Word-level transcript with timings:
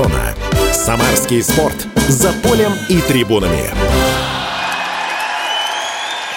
Фанзона. 0.00 0.34
Самарский 0.72 1.42
спорт. 1.42 1.86
За 2.08 2.32
полем 2.42 2.72
и 2.88 3.02
трибунами. 3.02 3.66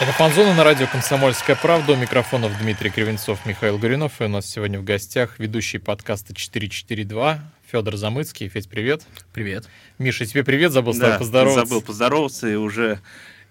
Это 0.01 0.11
«Фанзона» 0.17 0.53
на 0.53 0.65
радио 0.65 0.85
«Комсомольская 0.87 1.55
правда». 1.55 1.93
У 1.93 1.95
микрофонов 1.95 2.51
Дмитрий 2.61 2.89
Кривенцов, 2.89 3.45
Михаил 3.45 3.77
Горюнов. 3.77 4.19
И 4.19 4.25
у 4.25 4.27
нас 4.27 4.47
сегодня 4.47 4.79
в 4.79 4.83
гостях 4.83 5.39
ведущий 5.39 5.77
подкаста 5.77 6.33
«442» 6.33 7.37
Федор 7.71 7.95
Замыцкий. 7.95 8.49
Федь, 8.49 8.67
привет. 8.67 9.03
Привет. 9.31 9.69
Миша, 9.97 10.25
тебе 10.25 10.43
привет. 10.43 10.73
Забыл 10.73 10.93
с 10.93 10.97
тобой 10.97 11.13
Да, 11.13 11.19
поздороваться. 11.19 11.65
забыл 11.65 11.81
поздороваться 11.81 12.49
и 12.49 12.55
уже 12.55 12.99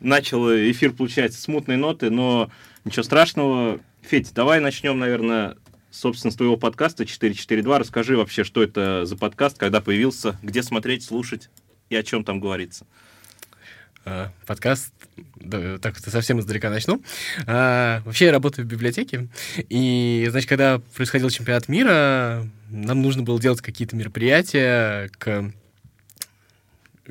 начал 0.00 0.46
эфир, 0.50 0.92
получается, 0.92 1.40
смутные 1.40 1.78
ноты, 1.78 2.10
но 2.10 2.50
ничего 2.84 3.02
страшного. 3.02 3.78
Федь, 4.02 4.34
давай 4.34 4.60
начнем, 4.60 4.98
наверное, 4.98 5.54
собственно, 5.92 6.32
с 6.32 6.36
твоего 6.36 6.56
подкаста 6.56 7.06
442. 7.06 7.78
Расскажи 7.78 8.16
вообще, 8.16 8.42
что 8.42 8.62
это 8.62 9.04
за 9.04 9.16
подкаст, 9.16 9.58
когда 9.58 9.80
появился, 9.80 10.38
где 10.42 10.62
смотреть, 10.62 11.04
слушать 11.04 11.50
и 11.90 11.96
о 11.96 12.02
чем 12.02 12.24
там 12.24 12.40
говорится. 12.40 12.86
А, 14.04 14.32
подкаст, 14.46 14.92
да, 15.36 15.78
так 15.78 15.96
совсем 15.98 16.40
издалека 16.40 16.70
начну. 16.70 17.02
А, 17.46 18.02
вообще 18.04 18.26
я 18.26 18.32
работаю 18.32 18.66
в 18.66 18.68
библиотеке, 18.68 19.28
и, 19.68 20.26
значит, 20.30 20.48
когда 20.48 20.80
происходил 20.96 21.30
чемпионат 21.30 21.68
мира, 21.68 22.48
нам 22.70 23.02
нужно 23.02 23.22
было 23.22 23.40
делать 23.40 23.60
какие-то 23.60 23.94
мероприятия 23.94 25.08
к 25.18 25.52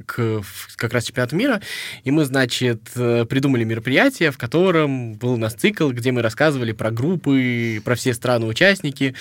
к 0.05 0.41
как 0.77 0.93
раз 0.93 1.05
чемпионату 1.05 1.35
мира, 1.35 1.61
и 2.03 2.11
мы, 2.11 2.23
значит, 2.23 2.81
э, 2.95 3.25
придумали 3.25 3.63
мероприятие, 3.63 4.31
в 4.31 4.37
котором 4.37 5.13
был 5.15 5.33
у 5.33 5.37
нас 5.37 5.53
цикл, 5.53 5.89
где 5.89 6.11
мы 6.11 6.21
рассказывали 6.21 6.71
про 6.71 6.91
группы, 6.91 7.81
про 7.83 7.95
все 7.95 8.13
страны-участники, 8.13 9.15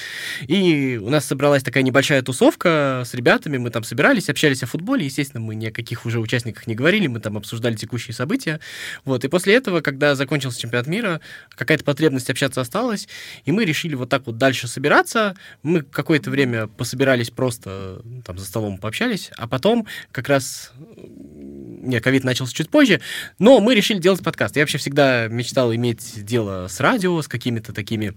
и 0.46 1.00
у 1.02 1.10
нас 1.10 1.24
собралась 1.24 1.62
такая 1.62 1.82
небольшая 1.82 2.22
тусовка 2.22 3.02
с 3.04 3.14
ребятами, 3.14 3.58
мы 3.58 3.70
там 3.70 3.82
собирались, 3.82 4.28
общались 4.28 4.62
о 4.62 4.66
футболе, 4.66 5.04
естественно, 5.04 5.42
мы 5.42 5.56
ни 5.56 5.66
о 5.66 5.72
каких 5.72 6.06
уже 6.06 6.20
участниках 6.20 6.66
не 6.66 6.74
говорили, 6.76 7.08
мы 7.08 7.18
там 7.18 7.36
обсуждали 7.36 7.74
текущие 7.74 8.14
события, 8.14 8.60
вот, 9.04 9.24
и 9.24 9.28
после 9.28 9.54
этого, 9.54 9.80
когда 9.80 10.14
закончился 10.14 10.60
чемпионат 10.60 10.86
мира, 10.86 11.20
какая-то 11.50 11.82
потребность 11.82 12.30
общаться 12.30 12.60
осталась, 12.60 13.08
и 13.44 13.50
мы 13.50 13.64
решили 13.64 13.96
вот 13.96 14.08
так 14.08 14.26
вот 14.26 14.38
дальше 14.38 14.68
собираться, 14.68 15.34
мы 15.64 15.82
какое-то 15.82 16.30
время 16.30 16.68
пособирались 16.68 17.30
просто, 17.30 18.00
ну, 18.04 18.22
там, 18.22 18.38
за 18.38 18.44
столом 18.44 18.78
пообщались, 18.78 19.30
а 19.36 19.48
потом 19.48 19.86
как 20.12 20.28
раз 20.28 20.59
не, 20.76 22.00
ковид 22.00 22.24
начался 22.24 22.54
чуть 22.54 22.70
позже, 22.70 23.00
но 23.38 23.60
мы 23.60 23.74
решили 23.74 23.98
делать 23.98 24.22
подкаст. 24.22 24.56
Я 24.56 24.62
вообще 24.62 24.78
всегда 24.78 25.28
мечтал 25.28 25.74
иметь 25.74 26.24
дело 26.24 26.68
с 26.68 26.80
радио, 26.80 27.20
с 27.20 27.28
какими-то 27.28 27.72
такими 27.72 28.14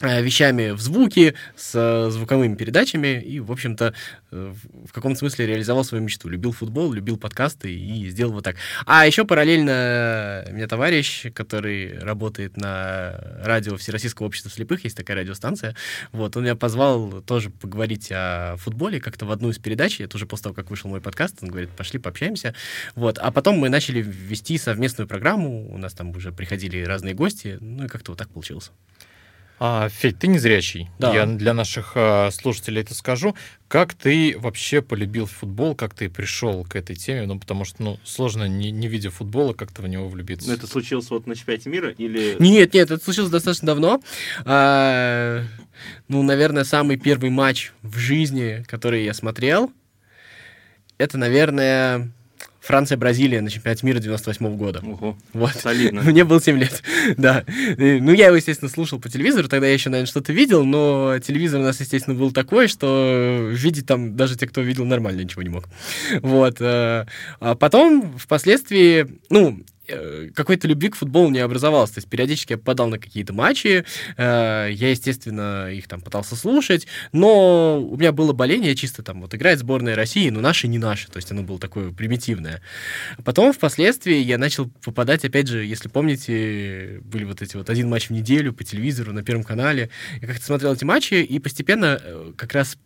вещами 0.00 0.70
в 0.70 0.80
звуке, 0.80 1.34
с 1.56 1.72
э, 1.74 2.10
звуковыми 2.10 2.56
передачами, 2.56 3.20
и, 3.20 3.38
в 3.38 3.52
общем-то, 3.52 3.94
э, 4.32 4.54
в 4.86 4.92
каком-то 4.92 5.18
смысле 5.20 5.46
реализовал 5.46 5.84
свою 5.84 6.02
мечту. 6.02 6.28
Любил 6.28 6.52
футбол, 6.52 6.92
любил 6.92 7.16
подкасты 7.16 7.72
и 7.72 8.08
сделал 8.10 8.32
вот 8.32 8.44
так. 8.44 8.56
А 8.86 9.06
еще 9.06 9.24
параллельно 9.24 10.44
у 10.48 10.52
меня 10.52 10.66
товарищ, 10.66 11.26
который 11.32 11.96
работает 11.98 12.56
на 12.56 13.20
радио 13.44 13.76
Всероссийского 13.76 14.26
общества 14.26 14.50
слепых, 14.50 14.82
есть 14.84 14.96
такая 14.96 15.18
радиостанция, 15.18 15.76
вот, 16.12 16.36
он 16.36 16.42
меня 16.42 16.56
позвал 16.56 17.22
тоже 17.22 17.50
поговорить 17.50 18.08
о 18.10 18.56
футболе 18.58 19.00
как-то 19.00 19.26
в 19.26 19.30
одну 19.30 19.50
из 19.50 19.58
передач, 19.58 20.00
это 20.00 20.16
уже 20.16 20.26
после 20.26 20.44
того, 20.44 20.54
как 20.54 20.70
вышел 20.70 20.90
мой 20.90 21.00
подкаст, 21.00 21.38
он 21.42 21.50
говорит, 21.50 21.70
пошли 21.70 22.00
пообщаемся, 22.00 22.54
вот, 22.96 23.18
а 23.18 23.30
потом 23.30 23.58
мы 23.58 23.68
начали 23.68 24.02
вести 24.02 24.58
совместную 24.58 25.06
программу, 25.06 25.72
у 25.72 25.78
нас 25.78 25.92
там 25.92 26.10
уже 26.10 26.32
приходили 26.32 26.82
разные 26.82 27.14
гости, 27.14 27.58
ну 27.60 27.84
и 27.84 27.88
как-то 27.88 28.12
вот 28.12 28.18
так 28.18 28.28
получилось. 28.28 28.72
А, 29.60 29.88
Федь, 29.88 30.18
ты 30.18 30.26
незрячий. 30.26 30.90
Да. 30.98 31.14
Я 31.14 31.26
для 31.26 31.54
наших 31.54 31.92
а, 31.94 32.30
слушателей 32.30 32.82
это 32.82 32.94
скажу. 32.94 33.36
Как 33.68 33.94
ты 33.94 34.36
вообще 34.36 34.82
полюбил 34.82 35.26
футбол, 35.26 35.74
как 35.74 35.94
ты 35.94 36.10
пришел 36.10 36.64
к 36.64 36.76
этой 36.76 36.96
теме? 36.96 37.26
Ну, 37.26 37.38
потому 37.38 37.64
что, 37.64 37.82
ну, 37.82 38.00
сложно, 38.04 38.48
не, 38.48 38.70
не 38.70 38.88
видя 38.88 39.10
футбола, 39.10 39.52
как-то 39.52 39.82
в 39.82 39.88
него 39.88 40.08
влюбиться. 40.08 40.48
Ну, 40.48 40.54
это 40.54 40.66
случилось 40.66 41.08
вот 41.10 41.26
на 41.26 41.36
чемпионате 41.36 41.70
мира 41.70 41.90
или... 41.90 42.36
Нет, 42.40 42.74
нет, 42.74 42.90
это 42.90 43.02
случилось 43.02 43.30
достаточно 43.30 43.66
давно. 43.66 44.02
А, 44.44 45.44
ну, 46.08 46.22
наверное, 46.22 46.64
самый 46.64 46.96
первый 46.96 47.30
матч 47.30 47.72
в 47.82 47.96
жизни, 47.96 48.64
который 48.66 49.04
я 49.04 49.14
смотрел, 49.14 49.72
это, 50.98 51.16
наверное, 51.16 52.10
Франция-Бразилия 52.64 53.40
на 53.42 53.50
чемпионате 53.50 53.84
мира 53.86 53.98
98 53.98 54.56
года. 54.56 54.80
Ого, 54.82 55.16
Вот. 55.32 55.52
солидно. 55.54 56.02
Мне 56.04 56.24
было 56.24 56.40
7 56.40 56.58
лет, 56.58 56.82
да. 57.18 57.44
Ну, 57.76 58.12
я 58.12 58.26
его, 58.26 58.36
естественно, 58.36 58.70
слушал 58.70 58.98
по 58.98 59.08
телевизору, 59.08 59.48
тогда 59.48 59.66
я 59.66 59.74
еще, 59.74 59.90
наверное, 59.90 60.08
что-то 60.10 60.32
видел, 60.32 60.64
но 60.64 61.18
телевизор 61.18 61.60
у 61.60 61.64
нас, 61.64 61.78
естественно, 61.80 62.16
был 62.16 62.32
такой, 62.32 62.68
что 62.68 63.50
видеть 63.52 63.86
там 63.86 64.16
даже 64.16 64.36
те, 64.36 64.46
кто 64.46 64.62
видел, 64.62 64.84
нормально 64.86 65.20
ничего 65.20 65.42
не 65.42 65.50
мог. 65.50 65.64
Вот. 66.22 66.56
э, 66.60 67.04
А 67.40 67.54
потом, 67.54 68.16
впоследствии, 68.18 69.06
ну, 69.30 69.60
какой-то 70.34 70.68
любви 70.68 70.88
к 70.88 70.96
футболу 70.96 71.30
не 71.30 71.40
образовалось. 71.40 71.90
То 71.90 71.98
есть 71.98 72.08
периодически 72.08 72.52
я 72.52 72.58
попадал 72.58 72.88
на 72.88 72.98
какие-то 72.98 73.32
матчи, 73.32 73.84
э, 74.16 74.68
я, 74.70 74.90
естественно, 74.90 75.70
их 75.70 75.88
там 75.88 76.00
пытался 76.00 76.36
слушать, 76.36 76.86
но 77.12 77.80
у 77.80 77.96
меня 77.96 78.12
было 78.12 78.32
боление 78.32 78.74
чисто 78.74 79.02
там, 79.02 79.20
вот 79.20 79.34
играет 79.34 79.58
сборная 79.58 79.94
России, 79.94 80.30
но 80.30 80.40
наши 80.40 80.68
не 80.68 80.78
наши, 80.78 81.08
то 81.08 81.16
есть 81.16 81.30
оно 81.30 81.42
было 81.42 81.58
такое 81.58 81.90
примитивное. 81.90 82.62
Потом, 83.24 83.52
впоследствии, 83.52 84.16
я 84.16 84.38
начал 84.38 84.70
попадать, 84.84 85.24
опять 85.24 85.48
же, 85.48 85.64
если 85.64 85.88
помните, 85.88 87.00
были 87.04 87.24
вот 87.24 87.42
эти 87.42 87.56
вот 87.56 87.70
один 87.70 87.88
матч 87.88 88.08
в 88.08 88.10
неделю 88.10 88.52
по 88.52 88.64
телевизору 88.64 89.12
на 89.12 89.22
Первом 89.22 89.44
канале. 89.44 89.90
Я 90.20 90.28
как-то 90.28 90.44
смотрел 90.44 90.72
эти 90.74 90.84
матчи, 90.84 91.14
и 91.14 91.38
постепенно 91.38 91.98
э, 92.02 92.32
как 92.36 92.52
раз 92.54 92.76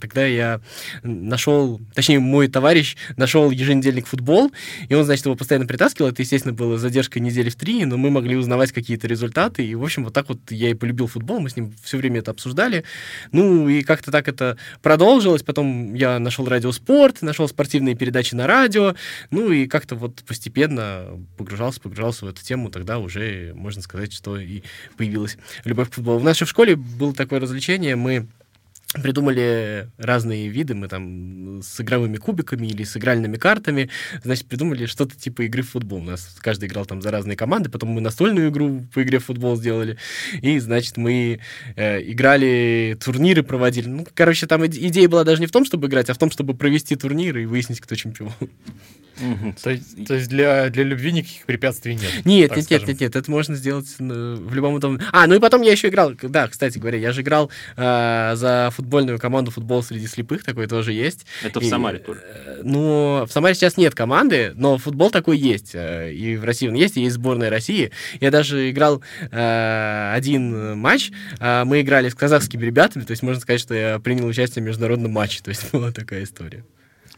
тогда 0.00 0.26
я 0.26 0.60
нашел, 1.02 1.80
точнее, 1.94 2.20
мой 2.20 2.48
товарищ 2.48 2.96
нашел 3.16 3.50
еженедельник 3.50 4.06
футбол, 4.06 4.52
и 4.88 4.94
он, 4.94 5.04
значит, 5.04 5.26
его 5.26 5.36
постоянно 5.36 5.66
притаскивал. 5.66 6.10
Это, 6.10 6.22
естественно, 6.22 6.54
было 6.54 6.78
задержкой 6.78 7.22
недели 7.22 7.50
в 7.50 7.56
три, 7.56 7.84
но 7.84 7.96
мы 7.96 8.10
могли 8.10 8.36
узнавать 8.36 8.72
какие-то 8.72 9.06
результаты. 9.06 9.64
И, 9.64 9.74
в 9.74 9.82
общем, 9.82 10.04
вот 10.04 10.14
так 10.14 10.28
вот 10.28 10.38
я 10.50 10.70
и 10.70 10.74
полюбил 10.74 11.06
футбол. 11.06 11.40
Мы 11.40 11.50
с 11.50 11.56
ним 11.56 11.74
все 11.82 11.98
время 11.98 12.20
это 12.20 12.30
обсуждали. 12.30 12.84
Ну, 13.32 13.68
и 13.68 13.82
как-то 13.82 14.10
так 14.10 14.28
это 14.28 14.56
продолжилось. 14.82 15.42
Потом 15.42 15.94
я 15.94 16.18
нашел 16.18 16.46
радиоспорт, 16.46 17.22
нашел 17.22 17.48
спортивные 17.48 17.94
передачи 17.94 18.34
на 18.34 18.46
радио. 18.46 18.94
Ну, 19.30 19.50
и 19.50 19.66
как-то 19.66 19.94
вот 19.94 20.22
постепенно 20.26 21.06
погружался, 21.36 21.80
погружался 21.80 22.24
в 22.26 22.28
эту 22.28 22.42
тему. 22.42 22.70
Тогда 22.70 22.98
уже, 22.98 23.52
можно 23.54 23.82
сказать, 23.82 24.12
что 24.12 24.38
и 24.38 24.62
появилась 24.96 25.36
любовь 25.64 25.90
к 25.90 25.94
футболу. 25.94 26.18
В 26.18 26.24
нашей 26.24 26.46
школе 26.46 26.76
было 26.76 27.14
такое 27.14 27.40
развлечение. 27.40 27.96
Мы 27.96 28.28
придумали 28.94 29.88
разные 29.98 30.48
виды, 30.48 30.74
мы 30.74 30.88
там 30.88 31.62
с 31.62 31.80
игровыми 31.80 32.16
кубиками 32.16 32.66
или 32.66 32.82
с 32.82 32.96
игральными 32.96 33.36
картами, 33.36 33.88
значит, 34.24 34.46
придумали 34.46 34.86
что-то 34.86 35.16
типа 35.16 35.42
игры 35.42 35.62
в 35.62 35.70
футбол. 35.70 36.00
У 36.00 36.04
нас 36.04 36.36
каждый 36.40 36.68
играл 36.68 36.86
там 36.86 37.00
за 37.00 37.10
разные 37.10 37.36
команды, 37.36 37.70
потом 37.70 37.90
мы 37.90 38.00
настольную 38.00 38.50
игру 38.50 38.84
по 38.92 39.02
игре 39.02 39.18
в 39.18 39.26
футбол 39.26 39.56
сделали, 39.56 39.96
и, 40.42 40.58
значит, 40.58 40.96
мы 40.96 41.40
э, 41.76 42.02
играли, 42.02 42.98
турниры 43.02 43.42
проводили. 43.42 43.88
Ну, 43.88 44.06
короче, 44.14 44.46
там 44.46 44.64
иде- 44.64 44.86
идея 44.88 45.08
была 45.08 45.24
даже 45.24 45.40
не 45.40 45.46
в 45.46 45.52
том, 45.52 45.64
чтобы 45.64 45.86
играть, 45.86 46.10
а 46.10 46.14
в 46.14 46.18
том, 46.18 46.30
чтобы 46.30 46.54
провести 46.54 46.96
турниры 46.96 47.42
и 47.44 47.46
выяснить, 47.46 47.80
кто 47.80 47.94
чемпион. 47.94 48.32
То 49.62 49.70
есть, 49.70 50.06
то 50.06 50.14
есть 50.14 50.28
для, 50.28 50.70
для 50.70 50.84
любви 50.84 51.12
никаких 51.12 51.44
препятствий 51.46 51.94
нет? 51.94 52.24
Нет, 52.24 52.50
нет, 52.56 52.64
скажем. 52.64 52.68
нет, 52.68 52.88
нет, 52.88 53.00
нет, 53.00 53.16
это 53.16 53.30
можно 53.30 53.54
сделать 53.54 53.86
э, 53.98 54.02
в 54.38 54.54
любом 54.54 54.74
удобном... 54.74 55.00
А, 55.12 55.26
ну 55.26 55.34
и 55.34 55.38
потом 55.38 55.62
я 55.62 55.72
еще 55.72 55.88
играл, 55.88 56.12
да, 56.22 56.48
кстати 56.48 56.78
говоря, 56.78 56.98
я 56.98 57.12
же 57.12 57.22
играл 57.22 57.50
э, 57.76 58.32
за 58.36 58.70
футбольную 58.74 59.18
команду 59.18 59.50
«Футбол 59.50 59.82
среди 59.82 60.06
слепых», 60.06 60.44
такой 60.44 60.66
тоже 60.66 60.92
есть. 60.92 61.26
Это 61.42 61.60
в 61.60 61.62
И, 61.62 61.68
Самаре 61.68 61.98
только. 61.98 62.22
э, 62.24 62.60
Ну, 62.64 63.24
в 63.26 63.32
Самаре 63.32 63.54
сейчас 63.54 63.76
нет 63.76 63.94
команды, 63.94 64.52
но 64.54 64.78
футбол 64.78 65.10
такой 65.10 65.38
есть. 65.38 65.70
э, 65.74 66.12
И 66.12 66.36
в 66.36 66.44
России 66.44 66.68
он 66.68 66.74
есть, 66.74 66.96
и 66.96 67.02
есть 67.02 67.16
сборная 67.16 67.50
России. 67.50 67.90
Я 68.20 68.30
даже 68.30 68.70
играл 68.70 69.02
э, 69.30 70.12
один 70.14 70.78
матч. 70.78 71.10
э, 71.38 71.64
Мы 71.64 71.80
играли 71.82 72.08
с 72.08 72.14
казахскими 72.14 72.64
ребятами, 72.64 73.04
то 73.04 73.10
есть 73.12 73.22
можно 73.22 73.40
сказать, 73.40 73.60
что 73.60 73.74
я 73.74 73.98
принял 73.98 74.26
участие 74.26 74.62
в 74.62 74.66
международном 74.66 75.12
матче. 75.12 75.40
То 75.42 75.50
есть 75.50 75.70
была 75.72 75.92
такая 75.92 76.24
история. 76.24 76.64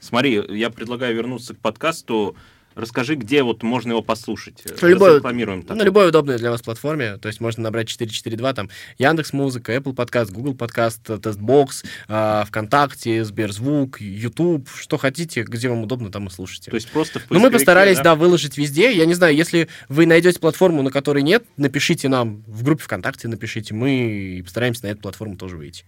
Смотри, 0.02 0.43
я 0.49 0.69
предлагаю 0.69 1.14
вернуться 1.14 1.54
к 1.54 1.58
подкасту. 1.58 2.37
Расскажи, 2.75 3.14
где 3.14 3.43
вот 3.43 3.62
можно 3.62 3.93
его 3.93 4.02
послушать. 4.02 4.64
Любой-. 4.81 5.20
На 5.22 5.82
любой 5.84 6.08
удобной 6.08 6.38
для 6.38 6.50
вас 6.50 6.62
платформе. 6.62 7.19
То 7.19 7.28
есть 7.28 7.38
можно 7.40 7.62
набрать 7.62 7.87
442, 7.87 8.52
там 8.54 8.70
Яндекс 8.99 9.32
Музыка, 9.32 9.76
Apple 9.76 9.94
Подкаст, 9.94 10.32
Google 10.32 10.54
Подкаст, 10.54 11.02
Castbox, 11.04 11.84
э, 12.08 12.44
ВКонтакте, 12.49 13.25
Сберзвук, 13.25 14.00
YouTube, 14.00 14.69
что 14.75 14.96
хотите, 14.96 15.43
где 15.43 15.69
вам 15.69 15.82
удобно, 15.84 16.10
там 16.10 16.26
и 16.26 16.31
слушайте. 16.31 16.70
То 16.70 16.76
есть 16.76 16.90
просто 16.90 17.20
в 17.20 17.31
Ну, 17.31 17.38
мы 17.38 17.50
постарались, 17.50 18.00
да? 18.00 18.16
выложить 18.16 18.56
везде. 18.58 18.90
Я 18.93 19.06
не 19.06 19.14
знаю, 19.14 19.37
если 19.37 19.69
вы 19.88 20.06
найдете 20.06 20.40
платформу, 20.40 20.82
на 20.82 20.90
которой 20.90 21.22
нет, 21.22 21.44
напишите 21.56 22.08
нам 22.08 22.43
в 22.48 22.64
группе 22.64 22.82
ВКонтакте, 22.82 23.28
напишите. 23.28 23.75
Мы 23.75 24.40
постараемся 24.43 24.87
на 24.87 24.90
эту 24.90 25.02
платформу 25.02 25.37
тоже 25.37 25.56
выйти. 25.56 25.84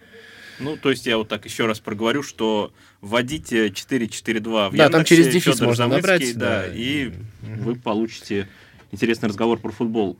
Ну, 0.58 0.76
то 0.76 0.90
есть 0.90 1.06
я 1.06 1.18
вот 1.18 1.28
так 1.28 1.44
еще 1.44 1.66
раз 1.66 1.80
проговорю, 1.80 2.22
что 2.22 2.72
вводите 3.00 3.70
442 3.70 4.70
в 4.70 4.76
Да, 4.76 4.84
там 4.88 5.00
Яндексе, 5.00 5.16
через 5.16 5.26
дефис 5.32 5.54
Фёдор 5.54 5.66
можно 5.68 5.84
Замыцкий, 5.84 6.12
набрать, 6.12 6.38
да, 6.38 6.62
да. 6.62 6.66
и 6.74 7.12
вы 7.42 7.76
получите 7.76 8.48
интересный 8.92 9.28
разговор 9.28 9.58
про 9.58 9.70
футбол. 9.72 10.16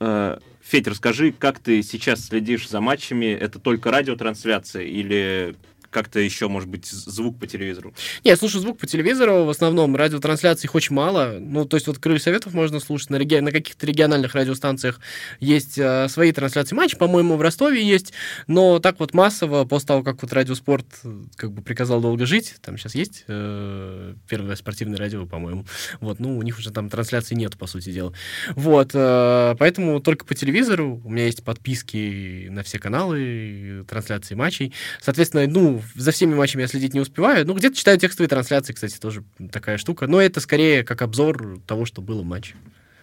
Э, 0.00 0.38
Федь, 0.62 0.86
расскажи, 0.88 1.32
как 1.32 1.58
ты 1.58 1.82
сейчас 1.82 2.26
следишь 2.26 2.68
за 2.68 2.80
матчами? 2.80 3.26
Это 3.26 3.58
только 3.58 3.90
радиотрансляция 3.90 4.82
или 4.84 5.56
как-то 5.94 6.18
еще, 6.18 6.48
может 6.48 6.68
быть, 6.68 6.86
звук 6.86 7.38
по 7.38 7.46
телевизору? 7.46 7.94
Не, 8.24 8.30
я 8.32 8.36
слушаю 8.36 8.60
звук 8.60 8.78
по 8.78 8.86
телевизору, 8.86 9.44
в 9.44 9.48
основном 9.48 9.94
радиотрансляций 9.94 10.68
очень 10.72 10.94
мало. 10.94 11.38
Ну, 11.40 11.64
то 11.64 11.76
есть 11.76 11.86
вот 11.86 11.98
«Крылья 11.98 12.18
Советов» 12.18 12.52
можно 12.52 12.80
слушать, 12.80 13.10
на, 13.10 13.16
реги... 13.16 13.38
на 13.38 13.52
каких-то 13.52 13.86
региональных 13.86 14.34
радиостанциях 14.34 15.00
есть 15.38 15.78
э, 15.78 16.08
свои 16.08 16.32
трансляции 16.32 16.74
матчей, 16.74 16.98
по-моему, 16.98 17.36
в 17.36 17.42
Ростове 17.42 17.82
есть, 17.82 18.12
но 18.48 18.80
так 18.80 18.98
вот 18.98 19.14
массово, 19.14 19.64
после 19.64 19.86
того, 19.86 20.02
как 20.02 20.20
вот 20.20 20.32
Радиоспорт 20.32 20.86
э, 21.04 21.22
как 21.36 21.52
бы 21.52 21.62
приказал 21.62 22.00
долго 22.00 22.26
жить, 22.26 22.56
там 22.60 22.76
сейчас 22.76 22.96
есть 22.96 23.24
э, 23.28 24.14
первое 24.28 24.56
спортивное 24.56 24.98
радио, 24.98 25.26
по-моему, 25.26 25.64
вот, 26.00 26.18
ну, 26.18 26.36
у 26.36 26.42
них 26.42 26.58
уже 26.58 26.72
там 26.72 26.90
трансляции 26.90 27.36
нет, 27.36 27.56
по 27.56 27.68
сути 27.68 27.90
дела. 27.90 28.12
Вот, 28.56 28.90
э, 28.94 29.54
поэтому 29.60 30.00
только 30.00 30.24
по 30.24 30.34
телевизору, 30.34 31.00
у 31.04 31.10
меня 31.10 31.26
есть 31.26 31.44
подписки 31.44 32.48
на 32.50 32.64
все 32.64 32.80
каналы, 32.80 33.84
трансляции 33.88 34.34
матчей, 34.34 34.72
соответственно, 35.00 35.46
ну, 35.46 35.80
за 35.94 36.10
всеми 36.12 36.34
матчами 36.34 36.62
я 36.62 36.68
следить 36.68 36.94
не 36.94 37.00
успеваю. 37.00 37.46
Ну, 37.46 37.54
где-то 37.54 37.76
читаю 37.76 37.98
текстовые 37.98 38.28
трансляции, 38.28 38.72
кстати, 38.72 38.98
тоже 38.98 39.24
такая 39.52 39.78
штука. 39.78 40.06
Но 40.06 40.20
это 40.20 40.40
скорее 40.40 40.84
как 40.84 41.02
обзор 41.02 41.60
того, 41.66 41.84
что 41.84 42.02
было 42.02 42.22
в 42.22 42.24
матче. 42.24 42.54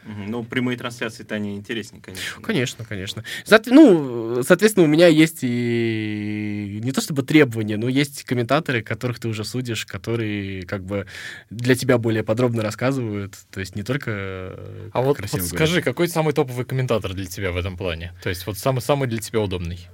Ну, 0.04 0.44
прямые 0.44 0.78
трансляции-то 0.78 1.36
они 1.36 1.56
интереснее, 1.56 2.02
конечно. 2.02 2.42
Конечно, 2.42 2.86
конечно. 2.86 3.24
Со- 3.46 3.62
ну, 3.68 4.42
соответственно, 4.44 4.86
у 4.86 4.90
меня 4.90 5.08
есть 5.08 5.40
и 5.44 6.80
не 6.84 6.92
то 6.92 7.02
чтобы 7.02 7.22
требования, 7.24 7.78
но 7.78 7.88
есть 7.88 8.24
комментаторы, 8.24 8.82
которых 8.82 9.20
ты 9.20 9.28
уже 9.28 9.44
судишь, 9.44 9.86
которые 9.86 10.64
как 10.64 10.84
бы 10.84 11.06
для 11.52 11.76
тебя 11.76 11.98
более 12.00 12.24
подробно 12.24 12.64
рассказывают. 12.64 13.38
То 13.52 13.60
есть 13.60 13.76
не 13.76 13.84
только 13.84 14.60
А 14.92 15.02
вот, 15.02 15.20
вот 15.20 15.42
скажи, 15.44 15.82
какой 15.82 16.08
самый 16.08 16.34
топовый 16.34 16.66
комментатор 16.66 17.14
для 17.14 17.26
тебя 17.26 17.52
в 17.52 17.58
этом 17.58 17.78
плане? 17.78 18.14
То 18.24 18.30
есть 18.30 18.48
вот 18.48 18.58
самый-самый 18.58 19.08
для 19.08 19.20
тебя 19.20 19.40
удобный? 19.40 19.88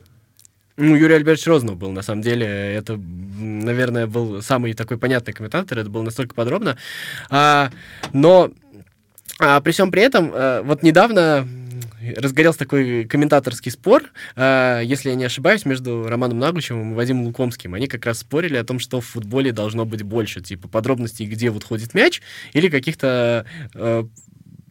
Ну, 0.78 0.96
Юрий 0.96 1.16
Альбертович 1.16 1.48
Рознов 1.48 1.78
был, 1.78 1.92
на 1.92 2.04
самом 2.04 2.22
деле. 2.22 2.46
Это, 2.46 2.98
наверное, 2.98 4.06
был 4.06 4.44
самый 4.44 4.74
такой 4.74 5.00
понятный 5.00 5.34
комментатор. 5.34 5.80
Это 5.80 5.90
было 5.90 6.04
настолько 6.04 6.36
подробно. 6.36 6.78
А, 7.32 7.72
но 8.14 8.52
а, 9.40 9.60
при 9.62 9.72
всем 9.72 9.90
при 9.90 10.04
этом, 10.04 10.32
а, 10.32 10.62
вот 10.62 10.84
недавно 10.84 11.48
разгорелся 12.16 12.60
такой 12.60 13.06
комментаторский 13.06 13.72
спор, 13.72 14.04
э, 14.36 14.82
если 14.84 15.10
я 15.10 15.16
не 15.16 15.26
ошибаюсь, 15.26 15.66
между 15.66 16.08
Романом 16.08 16.40
Наглучевым 16.40 16.92
и 16.92 16.96
Вадимом 16.96 17.26
Лукомским. 17.26 17.74
Они 17.74 17.88
как 17.88 18.06
раз 18.06 18.20
спорили 18.20 18.56
о 18.56 18.64
том, 18.64 18.80
что 18.80 19.02
в 19.02 19.06
футболе 19.06 19.52
должно 19.52 19.86
быть 19.86 20.04
больше, 20.04 20.42
типа 20.42 20.68
подробностей, 20.68 21.26
где 21.26 21.50
вот 21.50 21.64
ходит 21.64 21.94
мяч, 21.94 22.22
или 22.54 22.70
каких-то 22.70 23.46
э, 23.74 24.04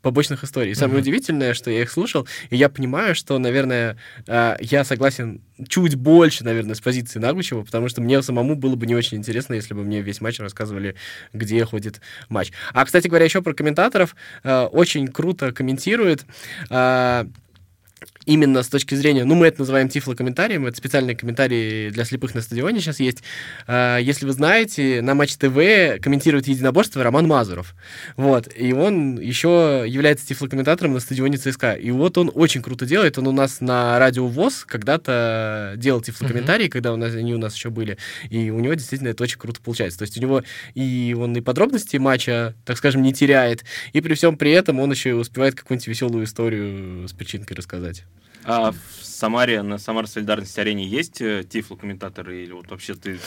побочных 0.07 0.45
историй. 0.45 0.73
Самое 0.77 0.99
mm-hmm. 0.99 1.03
удивительное, 1.03 1.53
что 1.53 1.69
я 1.69 1.83
их 1.83 1.91
слушал, 1.91 2.29
и 2.51 2.57
я 2.57 2.69
понимаю, 2.69 3.17
что, 3.17 3.37
наверное, 3.41 3.97
э, 4.29 4.57
я 4.61 4.85
согласен 4.85 5.41
чуть 5.69 5.97
больше, 5.97 6.45
наверное, 6.45 6.77
с 6.77 6.81
позиции 6.81 7.19
Нагучева, 7.19 7.65
потому 7.65 7.89
что 7.89 8.01
мне 8.01 8.23
самому 8.23 8.55
было 8.55 8.77
бы 8.77 8.87
не 8.87 8.95
очень 8.95 9.17
интересно, 9.17 9.55
если 9.55 9.75
бы 9.75 9.83
мне 9.83 10.03
весь 10.03 10.21
матч 10.21 10.39
рассказывали, 10.39 10.95
где 11.33 11.65
ходит 11.65 12.01
матч. 12.29 12.53
А, 12.73 12.85
кстати 12.85 13.09
говоря, 13.09 13.25
еще 13.25 13.43
про 13.43 13.53
комментаторов. 13.53 14.15
Э, 14.45 14.67
очень 14.67 15.09
круто 15.09 15.51
комментирует 15.51 16.25
э, 16.71 17.25
именно 18.27 18.63
с 18.63 18.69
точки 18.69 18.95
зрения, 18.95 19.25
ну, 19.25 19.35
мы 19.35 19.47
это 19.47 19.61
называем 19.61 19.89
тифло-комментарием, 19.89 20.67
это 20.67 20.77
специальные 20.77 21.17
комментарии 21.17 21.91
для 21.91 22.05
слепых 22.05 22.35
на 22.35 22.43
стадионе 22.43 22.81
сейчас 22.81 23.01
есть. 23.01 23.23
А, 23.67 23.99
если 23.99 24.27
вы 24.27 24.33
знаете, 24.33 25.01
на 25.01 25.15
Матч 25.15 25.37
ТВ 25.37 26.01
комментирует 26.03 26.49
единоборство 26.49 27.03
Роман 27.03 27.27
Мазуров. 27.27 27.75
Вот, 28.17 28.49
и 28.55 28.73
он 28.73 29.19
еще 29.19 29.85
является 29.87 30.27
тифло-комментатором 30.27 30.93
на 30.93 31.01
стадионе 31.01 31.39
ЦСКА. 31.39 31.75
И 31.75 31.91
вот 31.91 32.19
он 32.19 32.31
очень 32.35 32.63
круто 32.63 32.85
делает, 32.85 33.17
он 33.19 33.29
у 33.29 33.33
нас 33.33 33.61
на 33.61 33.99
радио 33.99 34.27
ВОЗ 34.27 34.65
когда-то 34.67 35.75
делал 35.77 36.01
тифло-комментарии, 36.01 36.67
mm-hmm. 36.67 36.71
когда 36.71 36.93
у 36.93 36.97
нас, 36.97 37.15
они 37.15 37.35
у 37.35 37.39
нас 37.39 37.55
еще 37.55 37.71
были, 37.71 37.97
и 38.29 38.51
у 38.51 38.59
него 38.59 38.75
действительно 38.75 39.09
это 39.09 39.23
очень 39.23 39.39
круто 39.39 39.61
получается. 39.63 40.01
То 40.01 40.03
есть 40.03 40.19
у 40.19 40.21
него 40.21 40.43
и 40.75 41.17
он 41.19 41.37
и 41.37 41.41
подробности 41.41 41.97
матча, 41.97 42.55
так 42.65 42.77
скажем, 42.77 43.03
не 43.03 43.13
теряет, 43.13 43.65
и 43.93 44.01
при 44.01 44.15
всем 44.15 44.37
при 44.37 44.51
этом 44.51 44.81
он 44.81 44.91
еще 44.91 45.11
и 45.11 45.13
успевает 45.13 45.55
какую-нибудь 45.55 45.87
веселую 45.87 46.25
историю 46.25 47.09
с 47.09 47.13
причинкой 47.13 47.57
рассказать. 47.57 48.05
А 48.47 48.71
в 48.71 49.05
Самаре, 49.05 49.63
на 49.63 49.77
Самар 49.77 50.07
Солидарности 50.07 50.61
арене 50.61 50.87
есть 50.87 51.21
э, 51.21 51.43
тифло-комментаторы 51.43 52.45
или 52.45 52.53
вот 52.53 52.71
вообще 52.71 52.95
ты 52.95 53.19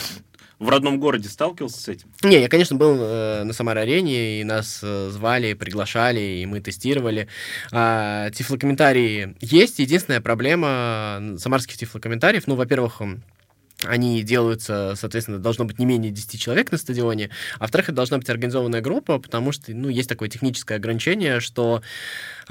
в 0.60 0.69
родном 0.69 0.98
городе 1.00 1.27
сталкивался 1.27 1.77
с 1.81 1.88
этим? 1.89 2.07
Не, 2.24 2.39
я, 2.39 2.48
конечно, 2.48 2.77
был 2.77 2.95
э, 2.98 3.44
на 3.44 3.51
Самар-арене, 3.51 4.39
и 4.39 4.44
нас 4.45 4.80
э, 4.81 5.10
звали, 5.12 5.54
приглашали, 5.56 6.21
и 6.21 6.45
мы 6.45 6.62
тестировали. 6.62 7.27
А, 7.71 8.30
тифлокомментарии 8.31 9.36
есть. 9.42 9.80
Единственная 9.80 10.21
проблема 10.21 11.36
самарских 11.38 11.75
тифлокомментариев, 11.75 12.48
ну, 12.48 12.56
во-первых, 12.56 13.01
они 13.86 14.24
делаются, 14.24 14.94
соответственно, 14.95 15.39
должно 15.39 15.66
быть 15.66 15.80
не 15.80 15.86
менее 15.86 16.12
10 16.12 16.39
человек 16.39 16.71
на 16.71 16.77
стадионе, 16.77 17.30
а 17.56 17.62
во-вторых, 17.62 17.89
это 17.89 17.95
должна 17.95 18.18
быть 18.18 18.30
организованная 18.30 18.81
группа, 18.81 19.19
потому 19.19 19.51
что, 19.51 19.74
ну, 19.74 19.88
есть 19.89 20.10
такое 20.10 20.27
техническое 20.27 20.75
ограничение, 20.75 21.39
что 21.39 21.81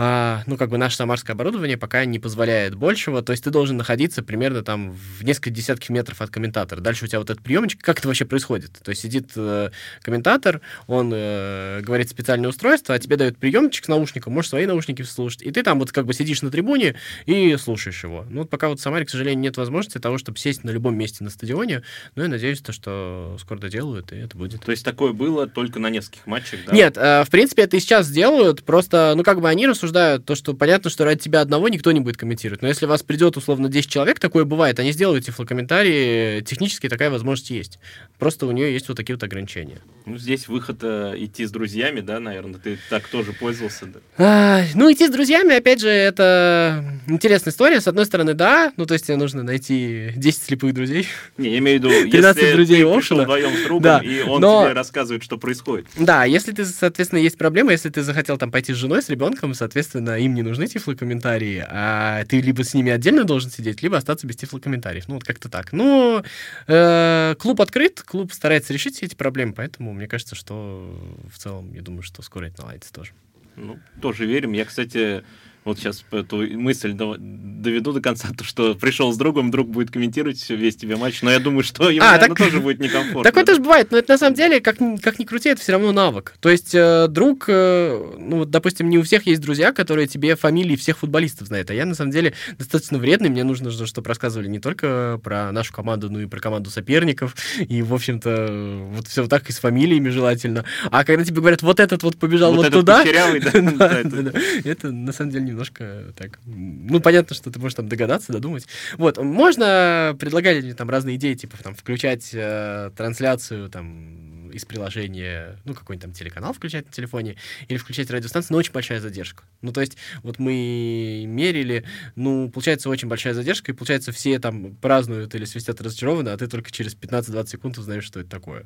а, 0.01 0.45
ну, 0.47 0.57
как 0.57 0.71
бы 0.71 0.79
наше 0.79 0.95
самарское 0.95 1.35
оборудование 1.35 1.77
пока 1.77 2.05
не 2.05 2.21
позволяет 2.21 2.77
большего, 2.77 3.21
то 3.21 3.33
есть 3.33 3.43
ты 3.43 3.51
должен 3.51 3.77
находиться 3.77 4.23
примерно 4.23 4.63
там 4.63 4.93
в 4.93 5.25
несколько 5.25 5.51
десятков 5.51 5.91
метров 5.91 6.23
от 6.23 6.31
комментатора. 6.31 6.81
Дальше 6.81 7.05
у 7.05 7.09
тебя 7.09 7.19
вот 7.19 7.29
этот 7.31 7.43
приемчик, 7.43 7.83
как 7.83 7.99
это 7.99 8.07
вообще 8.07 8.25
происходит? 8.25 8.79
То 8.85 8.91
есть 8.91 9.03
сидит 9.03 9.33
э, 9.35 9.71
комментатор, 10.03 10.61
он 10.87 11.11
э, 11.13 11.81
говорит 11.83 12.09
специальное 12.09 12.49
устройство, 12.49 12.95
а 12.95 12.99
тебе 13.01 13.17
дают 13.17 13.39
приемчик 13.39 13.87
с 13.87 13.89
наушником, 13.89 14.35
можешь 14.35 14.51
свои 14.51 14.67
наушники 14.67 15.03
слушать, 15.03 15.43
и 15.43 15.51
ты 15.51 15.65
там 15.65 15.81
вот 15.81 15.91
как 15.91 16.07
бы 16.07 16.15
сидишь 16.15 16.43
на 16.43 16.53
трибуне 16.53 16.95
и 17.27 17.57
слушаешь 17.57 18.05
его. 18.05 18.25
Ну, 18.31 18.43
вот 18.43 18.51
пока 18.51 18.69
вот 18.69 18.79
в 18.79 18.83
Самаре, 18.83 19.05
к 19.05 19.11
сожалению, 19.11 19.41
нет 19.41 19.57
возможности 19.57 19.99
того, 19.99 20.19
чтобы 20.19 20.39
сесть 20.39 20.63
на 20.63 20.71
любом 20.71 20.97
месте 20.97 21.25
на 21.25 21.31
стадионе, 21.31 21.83
но 22.15 22.23
я 22.23 22.29
надеюсь, 22.29 22.61
то, 22.61 22.71
что 22.73 23.37
скоро 23.41 23.59
доделают, 23.59 24.13
и 24.13 24.17
это 24.17 24.39
будет. 24.39 24.65
То 24.65 24.71
есть 24.71 24.85
такое 24.85 25.13
было 25.13 25.49
только 25.49 25.81
на 25.81 25.91
нескольких 25.91 26.25
матчах, 26.29 26.61
да? 26.67 26.73
Нет, 26.73 26.97
э, 26.97 27.25
в 27.25 27.31
принципе, 27.31 27.63
это 27.63 27.77
и 27.77 27.81
сейчас 27.81 28.07
сделают, 28.07 28.63
просто, 28.63 29.15
ну, 29.17 29.25
как 29.25 29.41
бы 29.41 29.49
они 29.49 29.67
рассуждают 29.67 29.88
обсуждают 29.89 30.25
то, 30.25 30.35
что 30.35 30.55
понятно, 30.55 30.91
что 30.91 31.05
ради 31.05 31.21
тебя 31.21 31.41
одного 31.41 31.69
никто 31.69 31.93
не 31.93 32.01
будет 32.01 32.17
комментировать. 32.17 32.63
Но 32.63 32.69
если 32.69 32.87
вас 32.87 33.03
придет 33.03 33.37
условно 33.37 33.69
10 33.69 33.91
человек, 33.91 34.21
такое 34.21 34.45
бывает, 34.45 34.79
они 34.79 34.93
сделают 34.93 35.25
тифлокомментарии, 35.25 36.43
технически 36.43 36.89
такая 36.89 37.11
возможность 37.11 37.51
есть. 37.51 37.79
Просто 38.19 38.47
у 38.47 38.51
нее 38.51 38.73
есть 38.73 38.89
вот 38.89 38.97
такие 38.97 39.17
вот 39.17 39.23
ограничения. 39.23 39.79
Ну, 40.09 40.17
здесь 40.17 40.49
выход 40.49 40.79
э, 40.83 41.15
идти 41.19 41.45
с 41.45 41.51
друзьями, 41.51 42.01
да, 42.01 42.19
наверное, 42.19 42.59
ты 42.59 42.79
так 42.89 43.07
тоже 43.09 43.35
пользовался. 43.35 43.87
Да? 43.87 44.01
А, 44.17 44.65
ну, 44.75 44.91
идти 44.91 45.07
с 45.07 45.11
друзьями, 45.11 45.55
опять 45.55 45.81
же, 45.81 45.89
это 45.91 46.83
интересная 47.07 47.53
история. 47.53 47.81
С 47.81 47.89
одной 47.89 48.07
стороны, 48.07 48.33
да, 48.33 48.73
ну, 48.79 48.87
то 48.87 48.95
есть 48.95 49.07
тебе 49.07 49.19
нужно 49.19 49.43
найти 49.43 50.13
10 50.17 50.43
слепых 50.43 50.73
друзей. 50.73 51.07
Не, 51.37 51.51
я 51.51 51.59
имею 51.59 51.79
в 51.79 51.85
виду, 51.85 52.11
13 52.11 52.43
если 52.43 52.55
друзей 52.55 52.79
ты 52.79 52.85
Оушена. 52.85 53.23
вдвоем 53.25 53.55
с 53.55 53.65
другом, 53.65 53.83
да, 53.83 53.99
и 53.99 54.23
он 54.23 54.41
но... 54.41 54.65
тебе 54.65 54.73
рассказывает, 54.73 55.23
что 55.23 55.37
происходит. 55.37 55.87
Да, 55.99 56.25
если 56.25 56.53
ты, 56.53 56.65
соответственно, 56.65 57.21
есть 57.21 57.37
проблема, 57.37 57.73
если 57.73 57.91
ты 57.91 58.03
захотел 58.03 58.39
там 58.39 58.51
пойти 58.51 58.73
с 58.73 58.77
женой, 58.77 59.03
с 59.03 59.11
ребенком, 59.11 59.53
соответственно, 59.53 60.19
им 60.19 60.35
не 60.35 60.43
нужны 60.43 60.67
тифлокомментарии, 60.67 61.67
а 61.69 62.25
ты 62.25 62.41
либо 62.41 62.65
с 62.65 62.73
ними 62.73 62.93
отдельно 62.93 63.25
должен 63.25 63.51
сидеть, 63.51 63.83
либо 63.83 63.99
остаться 63.99 64.27
без 64.27 64.37
тифлокомментариев. 64.37 65.07
Ну, 65.07 65.15
вот 65.15 65.25
как-то 65.25 65.51
так. 65.51 65.73
Но 65.73 66.23
э, 66.67 67.35
клуб 67.39 67.61
открыт, 67.61 68.03
клуб 68.03 68.33
старается 68.33 68.73
решить 68.73 68.97
все 68.97 69.07
эти 69.07 69.15
проблемы, 69.15 69.53
поэтому 69.53 69.98
мне 69.99 70.09
кажется, 70.09 70.35
что 70.35 70.97
в 71.29 71.39
целом, 71.39 71.73
я 71.75 71.83
думаю, 71.83 72.03
что 72.03 72.23
скоро 72.23 72.47
это 72.47 72.63
наладится 72.63 72.93
тоже. 72.93 73.13
Ну, 73.57 73.79
тоже 74.01 74.25
верим. 74.25 74.53
Я, 74.53 74.65
кстати, 74.65 75.25
вот 75.69 75.79
сейчас 75.79 76.05
эту 76.11 76.39
мысль 76.59 76.95
доведу 76.95 77.93
до 77.93 78.01
конца, 78.01 78.29
то, 78.37 78.45
что 78.45 78.75
пришел 78.75 79.13
с 79.13 79.17
другом, 79.17 79.51
друг 79.51 79.69
будет 79.69 79.91
комментировать 79.91 80.49
весь 80.49 80.77
тебе 80.77 80.97
матч, 80.97 81.23
но 81.23 81.31
я 81.31 81.39
думаю, 81.39 81.63
что 81.63 81.91
ему, 81.91 82.05
а, 82.05 82.13
наверное, 82.13 82.29
так, 82.29 82.39
тоже 82.39 82.61
будет 82.61 82.81
некомфортно. 82.81 83.23
Такое 83.23 83.45
тоже 83.45 83.61
бывает, 83.61 83.91
но 83.91 83.99
это 83.99 84.13
на 84.13 84.19
самом 84.19 84.35
деле, 84.35 84.61
как, 84.61 84.79
как 85.03 85.19
ни 85.19 85.25
крути, 85.25 85.51
это 85.51 85.61
все 85.61 85.73
равно 85.73 85.93
навык. 85.93 86.35
То 86.41 86.49
есть 86.49 86.75
э, 86.75 87.07
друг, 87.09 87.45
э, 87.49 88.15
ну, 88.19 88.45
допустим, 88.45 88.89
не 88.89 88.99
у 88.99 89.03
всех 89.03 89.27
есть 89.27 89.41
друзья, 89.41 89.73
которые 89.73 90.09
тебе 90.09 90.37
фамилии 90.37 90.77
всех 90.77 90.99
футболистов 90.99 91.49
знают, 91.49 91.71
а 91.71 91.75
я, 91.75 91.85
на 91.87 91.95
самом 91.95 92.11
деле, 92.11 92.35
достаточно 92.59 92.99
вредный, 92.99 93.29
мне 93.29 93.45
нужно, 93.45 93.71
чтобы 93.71 94.09
рассказывали 94.09 94.49
не 94.49 94.59
только 94.59 95.21
про 95.23 95.53
нашу 95.53 95.73
команду, 95.73 96.11
но 96.11 96.21
и 96.21 96.27
про 96.27 96.41
команду 96.41 96.71
соперников, 96.71 97.37
и, 97.59 97.83
в 97.83 97.93
общем-то, 97.93 98.89
вот 98.93 99.07
все 99.07 99.23
вот 99.23 99.31
так 99.31 99.49
и 99.49 99.53
с 99.53 99.59
фамилиями 99.59 100.09
желательно. 100.09 100.65
А 100.91 101.05
когда 101.05 101.25
тебе 101.25 101.37
говорят, 101.37 101.63
вот 101.63 101.81
этот 101.81 102.03
вот 102.03 102.17
побежал 102.17 102.55
вот, 102.55 102.65
вот 102.65 102.73
туда... 102.73 103.05
Это, 104.65 104.91
на 104.91 105.13
самом 105.13 105.31
деле, 105.31 105.45
немножко 105.59 106.13
так... 106.17 106.39
Ну, 106.47 107.01
понятно, 107.01 107.35
что 107.35 107.51
ты 107.51 107.59
можешь 107.59 107.75
там 107.75 107.89
догадаться, 107.89 108.33
додумать. 108.33 108.67
Вот, 108.97 109.19
можно, 109.19 110.17
предлагали 110.19 110.61
мне 110.61 110.75
там 110.75 110.89
разные 110.89 111.17
идеи, 111.17 111.35
типа 111.35 111.57
там 111.63 111.75
включать 111.75 112.31
э, 112.33 112.91
трансляцию 112.97 113.69
там 113.69 114.51
из 114.51 114.65
приложения, 114.65 115.59
ну, 115.65 115.75
какой-нибудь 115.75 116.03
там 116.03 116.13
телеканал 116.13 116.53
включать 116.53 116.87
на 116.87 116.93
телефоне, 116.93 117.37
или 117.67 117.77
включать 117.77 118.11
радиостанцию, 118.11 118.55
но 118.55 118.59
очень 118.59 118.73
большая 118.73 119.01
задержка. 119.01 119.45
Ну, 119.61 119.73
то 119.73 119.81
есть, 119.81 119.97
вот 120.23 120.39
мы 120.39 121.25
мерили, 121.27 121.85
ну, 122.15 122.49
получается 122.51 122.89
очень 122.89 123.09
большая 123.09 123.35
задержка, 123.35 123.73
и 123.73 123.75
получается 123.75 124.13
все 124.13 124.39
там 124.39 124.77
празднуют 124.77 125.35
или 125.35 125.45
свистят 125.45 125.81
разочарованно, 125.81 126.33
а 126.33 126.37
ты 126.39 126.47
только 126.47 126.71
через 126.71 126.95
15-20 126.95 127.47
секунд 127.49 127.79
узнаешь, 127.79 128.05
что 128.05 128.21
это 128.21 128.31
такое. 128.31 128.65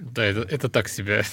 Да, 0.00 0.24
это, 0.24 0.40
это 0.40 0.68
так 0.68 0.88
себе. 0.88 1.24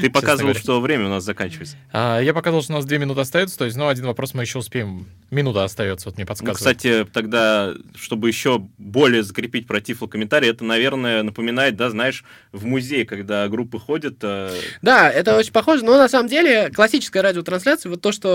Ты 0.00 0.10
показывал, 0.12 0.54
что 0.54 0.80
время 0.80 1.06
у 1.06 1.08
нас 1.08 1.24
заканчивается. 1.24 1.76
А, 1.92 2.20
я 2.20 2.34
показал, 2.34 2.62
что 2.62 2.72
у 2.72 2.76
нас 2.76 2.84
две 2.84 2.98
минуты 2.98 3.20
остается, 3.20 3.56
то 3.58 3.64
есть, 3.64 3.76
ну, 3.76 3.88
один 3.88 4.06
вопрос 4.06 4.34
мы 4.34 4.42
еще 4.42 4.58
успеем. 4.58 5.06
Минута 5.30 5.64
остается, 5.64 6.08
вот 6.08 6.16
мне 6.16 6.24
Ну, 6.24 6.28
подсказывают. 6.28 6.58
кстати, 6.58 7.04
тогда, 7.12 7.74
чтобы 7.96 8.28
еще 8.28 8.58
более 8.78 9.22
закрепить 9.22 9.66
про 9.66 9.80
тифлокомментарий, 9.80 10.48
это, 10.50 10.64
наверное, 10.64 11.22
напоминает, 11.22 11.76
да, 11.76 11.90
знаешь, 11.90 12.24
в 12.52 12.64
музей, 12.64 13.04
когда 13.04 13.48
группы 13.48 13.78
ходят, 13.78 14.18
э, 14.22 14.54
Да, 14.82 15.10
это 15.10 15.36
очень 15.36 15.52
похоже, 15.52 15.84
но 15.84 15.96
на 15.96 16.08
самом 16.08 16.28
деле 16.28 16.70
классическая 16.70 17.22
радиотрансляция, 17.22 17.90
вот 17.90 18.02
то, 18.02 18.12
что 18.12 18.28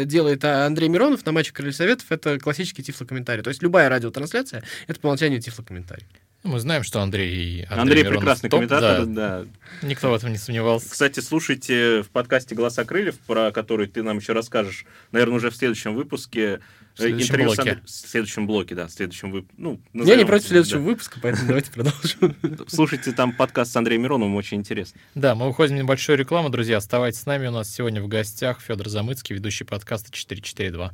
э, 0.00 0.04
делает 0.06 0.44
а, 0.44 0.66
Андрей 0.66 0.88
Миронов 0.88 1.24
на 1.24 1.32
матче 1.32 1.52
Крылья 1.52 1.72
Советов, 1.72 2.06
это 2.10 2.38
классический 2.38 2.82
тифлокомментарий. 2.82 3.42
То 3.42 3.48
есть 3.50 3.62
любая 3.62 3.88
радиотрансляция— 3.88 4.62
это 4.86 4.98
по 5.00 5.06
умолчанию 5.06 5.40
тифлокомментарий. 5.40 6.06
Ну, 6.35 6.35
Мы 6.46 6.60
знаем, 6.60 6.84
что 6.84 7.00
Андрей... 7.00 7.64
Андрей, 7.64 7.80
Андрей 7.80 8.02
Миронов 8.04 8.20
прекрасный 8.20 8.50
топ, 8.50 8.58
комментатор, 8.60 9.06
да, 9.06 9.40
да. 9.40 9.86
никто 9.86 10.10
в 10.10 10.14
этом 10.14 10.30
не 10.30 10.38
сомневался. 10.38 10.88
Кстати, 10.88 11.18
слушайте 11.18 12.02
в 12.02 12.10
подкасте 12.10 12.54
«Голоса 12.54 12.84
крыльев», 12.84 13.18
про 13.26 13.50
который 13.50 13.88
ты 13.88 14.02
нам 14.04 14.18
еще 14.18 14.32
расскажешь, 14.32 14.84
наверное, 15.10 15.36
уже 15.36 15.50
в 15.50 15.56
следующем 15.56 15.94
выпуске. 15.94 16.60
В 16.94 16.98
следующем 16.98 17.26
интервью 17.26 17.46
блоке. 17.48 17.62
Андре- 17.62 17.80
В 17.84 17.90
следующем 17.90 18.46
блоке, 18.46 18.74
да, 18.76 18.86
в 18.86 18.90
следующем 18.90 19.30
выпуске. 19.32 19.54
Ну, 19.58 19.80
Я 19.92 20.16
не 20.16 20.24
против 20.24 20.46
следующего 20.46 20.78
да. 20.78 20.86
выпуска, 20.86 21.18
поэтому 21.20 21.48
давайте 21.48 21.70
продолжим. 21.72 22.36
Слушайте 22.68 23.12
там 23.12 23.32
подкаст 23.32 23.72
с 23.72 23.76
Андреем 23.76 24.02
Мироновым, 24.02 24.36
очень 24.36 24.58
интересно. 24.58 24.98
Да, 25.14 25.34
мы 25.34 25.48
уходим 25.48 25.74
в 25.74 25.78
небольшую 25.78 26.16
рекламу, 26.16 26.48
друзья. 26.48 26.76
Оставайтесь 26.76 27.20
с 27.20 27.26
нами. 27.26 27.48
У 27.48 27.50
нас 27.50 27.68
сегодня 27.68 28.00
в 28.00 28.08
гостях 28.08 28.60
Федор 28.60 28.88
Замыцкий, 28.88 29.34
ведущий 29.34 29.64
подкаста 29.64 30.12
442. 30.12 30.92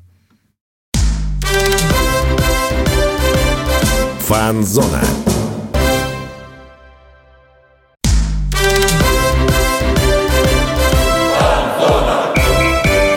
Фанзона. 4.23 5.03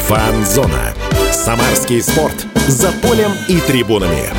Фанзона. 0.08 0.94
Самарский 1.32 2.00
спорт. 2.00 2.46
За 2.68 2.92
полем 3.02 3.32
и 3.50 3.60
трибунами. 3.60 4.30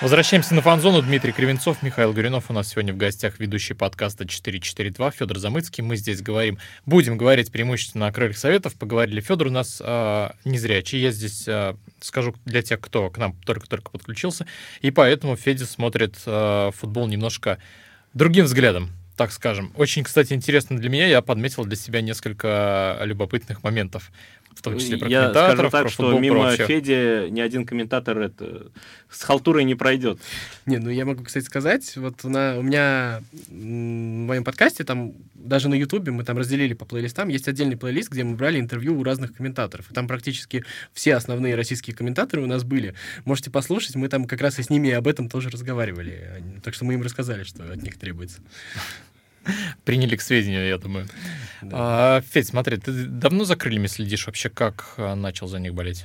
Возвращаемся 0.00 0.56
на 0.56 0.62
фан-зону. 0.62 1.00
Дмитрий 1.00 1.30
Кривенцов, 1.30 1.84
Михаил 1.84 2.12
Горюнов. 2.12 2.50
У 2.50 2.52
нас 2.52 2.70
сегодня 2.70 2.92
в 2.92 2.96
гостях 2.96 3.38
ведущий 3.38 3.74
подкаста 3.74 4.26
442 4.26 5.10
Федор 5.12 5.38
Замыцкий. 5.38 5.84
Мы 5.84 5.94
здесь 5.94 6.20
говорим, 6.20 6.58
будем 6.84 7.16
говорить 7.16 7.52
преимущественно 7.52 8.08
о 8.08 8.12
крыльях 8.12 8.36
советов. 8.36 8.74
Поговорили. 8.74 9.20
Федор 9.20 9.46
у 9.46 9.50
нас 9.50 9.80
э, 9.80 10.30
незрячий. 10.44 10.98
Я 10.98 11.12
здесь 11.12 11.46
э, 11.46 11.76
скажу 12.00 12.34
для 12.44 12.62
тех, 12.62 12.80
кто 12.80 13.08
к 13.08 13.18
нам 13.18 13.36
только-только 13.46 13.92
подключился. 13.92 14.48
И 14.80 14.90
поэтому 14.90 15.36
Федя 15.36 15.64
смотрит 15.64 16.16
э, 16.26 16.72
футбол 16.74 17.06
немножко 17.06 17.58
другим 18.14 18.46
взглядом, 18.46 18.90
так 19.18 19.32
скажем. 19.32 19.72
Очень, 19.76 20.04
кстати, 20.04 20.32
интересно 20.32 20.78
для 20.78 20.88
меня. 20.88 21.06
Я 21.06 21.22
подметил 21.22 21.64
для 21.64 21.74
себя 21.74 22.00
несколько 22.00 22.98
любопытных 23.02 23.64
моментов. 23.64 24.12
В 24.58 24.62
том 24.62 24.76
числе 24.76 24.98
про 24.98 25.08
Я 25.08 25.30
скажу 25.30 25.70
так, 25.70 25.82
про 25.82 25.88
что 25.88 26.02
футбол, 26.02 26.18
мимо 26.18 26.38
вообще. 26.38 26.66
Феди 26.66 27.28
ни 27.30 27.40
один 27.40 27.64
комментатор 27.64 28.18
это, 28.18 28.72
с 29.08 29.22
халтурой 29.22 29.62
не 29.62 29.76
пройдет. 29.76 30.18
Не, 30.66 30.78
ну 30.78 30.90
я 30.90 31.04
могу, 31.04 31.22
кстати, 31.22 31.44
сказать, 31.44 31.96
вот 31.96 32.24
на, 32.24 32.58
у 32.58 32.62
меня 32.62 33.22
в 33.46 33.52
моем 33.52 34.42
подкасте, 34.42 34.82
там 34.82 35.12
даже 35.36 35.68
на 35.68 35.74
Ютубе 35.74 36.10
мы 36.10 36.24
там 36.24 36.36
разделили 36.36 36.74
по 36.74 36.84
плейлистам, 36.84 37.28
есть 37.28 37.46
отдельный 37.46 37.76
плейлист, 37.76 38.10
где 38.10 38.24
мы 38.24 38.34
брали 38.34 38.58
интервью 38.58 38.98
у 38.98 39.04
разных 39.04 39.32
комментаторов. 39.32 39.88
И 39.92 39.94
там 39.94 40.08
практически 40.08 40.64
все 40.92 41.14
основные 41.14 41.54
российские 41.54 41.94
комментаторы 41.94 42.42
у 42.42 42.46
нас 42.46 42.64
были. 42.64 42.94
Можете 43.24 43.52
послушать, 43.52 43.94
мы 43.94 44.08
там 44.08 44.24
как 44.24 44.40
раз 44.40 44.58
и 44.58 44.64
с 44.64 44.70
ними 44.70 44.90
об 44.90 45.06
этом 45.06 45.28
тоже 45.28 45.50
разговаривали. 45.50 46.42
Так 46.64 46.74
что 46.74 46.84
мы 46.84 46.94
им 46.94 47.02
рассказали, 47.02 47.44
что 47.44 47.62
от 47.62 47.80
них 47.80 47.96
требуется. 47.96 48.40
Приняли 49.84 50.16
к 50.16 50.20
сведению, 50.20 50.66
я 50.68 50.78
думаю. 50.78 51.06
Да. 51.62 51.70
А, 51.72 52.20
Федь, 52.20 52.48
смотри, 52.48 52.76
ты 52.76 53.06
давно 53.06 53.44
за 53.44 53.56
крыльями 53.56 53.86
следишь? 53.86 54.26
Вообще, 54.26 54.48
как 54.48 54.94
а, 54.96 55.14
начал 55.14 55.48
за 55.48 55.58
них 55.58 55.74
болеть? 55.74 56.04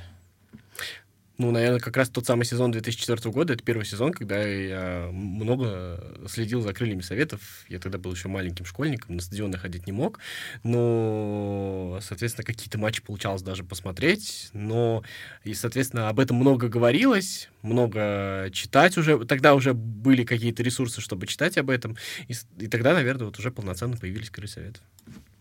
Ну, 1.36 1.50
наверное, 1.50 1.80
как 1.80 1.96
раз 1.96 2.08
тот 2.08 2.26
самый 2.26 2.44
сезон 2.44 2.70
2004 2.70 3.32
года, 3.32 3.54
это 3.54 3.64
первый 3.64 3.84
сезон, 3.84 4.12
когда 4.12 4.40
я 4.40 5.08
много 5.10 6.00
следил 6.28 6.60
за 6.60 6.72
крыльями 6.72 7.00
советов. 7.00 7.40
Я 7.68 7.80
тогда 7.80 7.98
был 7.98 8.12
еще 8.12 8.28
маленьким 8.28 8.64
школьником, 8.64 9.16
на 9.16 9.22
стадионы 9.22 9.58
ходить 9.58 9.88
не 9.88 9.92
мог. 9.92 10.20
Но, 10.62 11.98
соответственно, 12.02 12.44
какие-то 12.44 12.78
матчи 12.78 13.02
получалось 13.02 13.42
даже 13.42 13.64
посмотреть. 13.64 14.50
Но, 14.52 15.02
и, 15.42 15.54
соответственно, 15.54 16.08
об 16.08 16.20
этом 16.20 16.36
много 16.36 16.68
говорилось, 16.68 17.48
много 17.62 18.48
читать 18.52 18.96
уже. 18.96 19.24
Тогда 19.24 19.54
уже 19.54 19.74
были 19.74 20.22
какие-то 20.22 20.62
ресурсы, 20.62 21.00
чтобы 21.00 21.26
читать 21.26 21.58
об 21.58 21.68
этом. 21.68 21.96
И, 22.28 22.34
и 22.58 22.68
тогда, 22.68 22.94
наверное, 22.94 23.26
вот 23.26 23.40
уже 23.40 23.50
полноценно 23.50 23.96
появились 23.96 24.30
крылья 24.30 24.52
советов. 24.52 24.82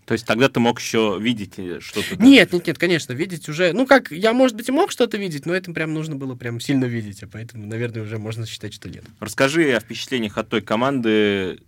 То 0.06 0.14
есть 0.14 0.26
тогда 0.26 0.50
ты 0.50 0.60
мог 0.60 0.80
еще 0.80 1.18
видеть 1.22 1.54
э, 1.58 1.80
что-то. 1.80 2.22
Нет, 2.22 2.52
нет, 2.52 2.68
нет, 2.68 2.78
конечно, 2.78 3.14
видеть 3.14 3.48
уже... 3.48 3.72
Ну, 3.72 3.86
как, 3.88 4.12
я, 4.12 4.34
может 4.34 4.56
быть, 4.58 4.68
и 4.68 4.72
мог 4.72 4.92
что-то 4.92 5.18
видеть, 5.18 5.46
но 5.46 5.54
это 5.54 5.72
прям 5.72 5.94
нужно 5.94 6.16
было 6.16 6.36
прям 6.36 6.60
сильно 6.60 6.86
видеть, 6.86 7.24
а 7.24 7.28
поэтому, 7.28 7.66
наверное, 7.68 8.04
уже 8.04 8.18
можно 8.18 8.46
считать, 8.46 8.74
что 8.74 8.90
нет. 8.90 9.06
Расскажи 9.20 9.72
о 9.72 9.80
впечатлениях 9.80 10.38
от 10.38 10.50
той 10.50 10.62
команды, 10.62 11.60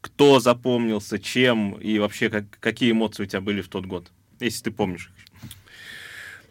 кто 0.00 0.40
запомнился, 0.40 1.18
чем 1.18 1.72
и 1.74 1.98
вообще 1.98 2.30
как- 2.30 2.58
какие 2.60 2.92
эмоции 2.92 3.24
у 3.24 3.26
тебя 3.26 3.40
были 3.42 3.60
в 3.60 3.68
тот 3.68 3.84
год, 3.84 4.10
если 4.40 4.64
ты 4.64 4.70
помнишь. 4.70 5.10
их. 5.16 5.23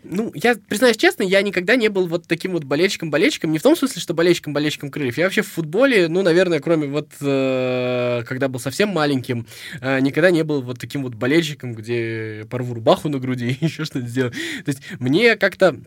Ну, 0.03 0.31
я, 0.36 0.55
признаюсь 0.55 0.98
честно, 0.98 1.24
я 1.24 1.41
никогда 1.41 1.75
не 1.75 1.88
был 1.88 2.07
вот 2.07 2.27
таким 2.27 2.51
вот 2.51 2.65
болельщиком-болельщиком. 2.65 3.51
Не 3.51 3.60
в 3.60 3.63
том 3.63 3.75
смысле, 3.75 4.01
что 4.01 4.13
болельщиком-болельщиком 4.13 4.91
крыльев. 4.91 5.17
Я 5.17 5.25
вообще 5.25 5.41
в 5.41 5.48
футболе, 5.48 6.07
ну, 6.10 6.22
наверное, 6.22 6.60
кроме 6.60 6.88
вот, 6.88 7.10
э, 7.22 8.24
когда 8.27 8.50
был 8.50 8.60
совсем 8.60 8.89
маленьким, 8.89 9.48
э, 9.81 10.00
никогда 10.01 10.29
не 10.29 10.43
был 10.43 10.62
вот 10.62 10.79
таким 10.79 11.03
вот 11.03 11.15
болельщиком, 11.15 11.74
где 11.74 12.45
порву 12.50 12.74
рубаху 12.74 13.07
на 13.07 13.19
груди 13.19 13.57
и 13.62 13.65
еще 13.65 13.86
что-то 13.86 14.07
сделаю. 14.07 14.33
То 14.65 14.72
есть 14.72 14.81
мне 15.00 15.38
как-то 15.38 15.79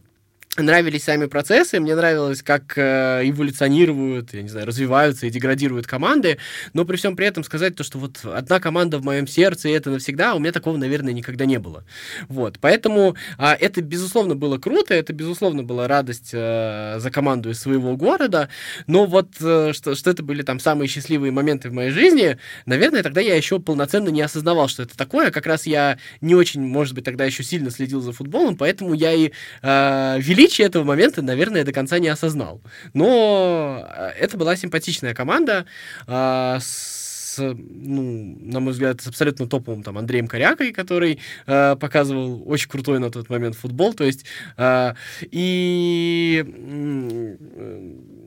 нравились 0.63 1.05
сами 1.05 1.27
процессы, 1.27 1.81
мне 1.81 1.95
нравилось, 1.95 2.43
как 2.43 2.77
э, 2.77 3.23
эволюционируют, 3.25 4.35
я 4.35 4.43
не 4.43 4.49
знаю, 4.49 4.67
развиваются 4.67 5.27
и 5.27 5.31
деградируют 5.31 5.87
команды, 5.87 6.39
но 6.73 6.85
при 6.85 6.97
всем 6.97 7.17
при 7.17 7.27
этом 7.27 7.45
сказать 7.45 7.77
то, 7.77 7.85
что 7.85 7.99
вот 7.99 8.25
одна 8.25 8.61
команда 8.61 8.99
в 8.99 9.05
моем 9.05 9.27
сердце, 9.27 9.69
и 9.69 9.73
это 9.73 9.91
навсегда, 9.91 10.35
у 10.35 10.39
меня 10.39 10.53
такого, 10.53 10.77
наверное, 10.77 11.13
никогда 11.13 11.45
не 11.45 11.59
было. 11.59 11.85
Вот, 12.29 12.59
поэтому 12.61 13.17
а, 13.39 13.55
это, 13.55 13.83
безусловно, 13.83 14.35
было 14.35 14.59
круто, 14.59 14.95
это, 14.95 15.13
безусловно, 15.13 15.63
была 15.63 15.89
радость 15.89 16.31
э, 16.33 16.97
за 16.99 17.11
команду 17.11 17.51
из 17.51 17.61
своего 17.61 17.97
города, 17.97 18.49
но 18.87 19.07
вот 19.07 19.29
э, 19.41 19.73
что, 19.73 19.95
что 19.95 20.11
это 20.11 20.23
были 20.23 20.43
там 20.43 20.61
самые 20.61 20.89
счастливые 20.89 21.33
моменты 21.33 21.71
в 21.71 21.73
моей 21.73 21.91
жизни, 21.91 22.39
наверное, 22.67 23.03
тогда 23.03 23.21
я 23.21 23.37
еще 23.37 23.61
полноценно 23.61 24.09
не 24.09 24.23
осознавал, 24.23 24.69
что 24.69 24.83
это 24.83 24.97
такое, 24.97 25.31
как 25.31 25.47
раз 25.47 25.67
я 25.67 25.99
не 26.21 26.35
очень, 26.35 26.63
может 26.63 26.95
быть, 26.95 27.05
тогда 27.05 27.25
еще 27.25 27.43
сильно 27.43 27.71
следил 27.71 28.01
за 28.01 28.13
футболом, 28.13 28.57
поэтому 28.57 28.95
я 28.95 29.13
и 29.13 29.33
э, 29.63 30.17
величие 30.47 30.67
этого 30.67 30.85
момента, 30.85 31.23
наверное, 31.23 31.65
до 31.65 31.73
конца 31.73 31.99
не 31.99 32.09
осознал. 32.09 32.61
Но 32.95 33.85
э, 33.89 34.11
это 34.19 34.37
была 34.37 34.57
симпатичная 34.57 35.15
команда 35.15 35.67
э, 36.07 36.59
с, 36.61 37.37
ну, 37.39 38.39
на 38.41 38.61
мой 38.61 38.73
взгляд, 38.73 39.01
с 39.01 39.09
абсолютно 39.09 39.49
топовым 39.49 39.83
там 39.83 39.99
Андреем 39.99 40.29
Корякой, 40.29 40.73
который 40.73 41.19
э, 41.47 41.77
показывал 41.77 42.43
очень 42.47 42.69
крутой 42.69 43.01
на 43.01 43.11
тот 43.11 43.29
момент 43.29 43.57
футбол, 43.57 43.93
то 43.93 44.05
есть 44.05 44.25
э, 44.57 44.95
и 45.33 46.45
э, 46.47 47.37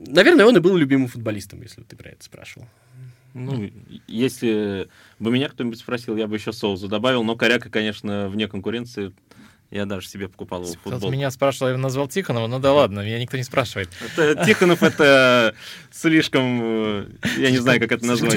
наверное, 0.06 0.44
он 0.44 0.56
и 0.56 0.60
был 0.60 0.76
любимым 0.76 1.08
футболистом, 1.08 1.62
если 1.62 1.82
ты 1.82 1.96
про 1.96 2.10
это 2.10 2.22
спрашивал. 2.22 2.68
Ну, 3.32 3.70
если 4.08 4.88
бы 5.20 5.30
меня 5.30 5.48
кто-нибудь 5.48 5.78
спросил, 5.78 6.16
я 6.16 6.26
бы 6.26 6.34
еще 6.34 6.52
соуза 6.52 6.88
добавил, 6.88 7.22
но 7.22 7.36
Коряка, 7.36 7.70
конечно, 7.70 8.28
вне 8.28 8.48
конкуренции. 8.48 9.12
Я 9.70 9.86
даже 9.86 10.08
себе 10.08 10.28
покупал 10.28 10.62
его 10.64 10.72
Кто-то 10.72 10.90
футбол. 10.96 11.10
меня 11.12 11.30
спрашивал, 11.30 11.68
я 11.68 11.72
его 11.74 11.82
назвал 11.82 12.08
Тихонова, 12.08 12.48
ну 12.48 12.58
да 12.58 12.72
ладно, 12.72 13.00
меня 13.00 13.20
никто 13.20 13.36
не 13.36 13.44
спрашивает. 13.44 13.88
Это- 14.16 14.44
Тихонов 14.44 14.82
это 14.82 15.54
слишком, 15.92 16.60
э, 16.62 17.06
я 17.38 17.50
не 17.52 17.58
знаю, 17.58 17.78
как 17.78 17.92
это 17.92 18.04
назвать. 18.04 18.32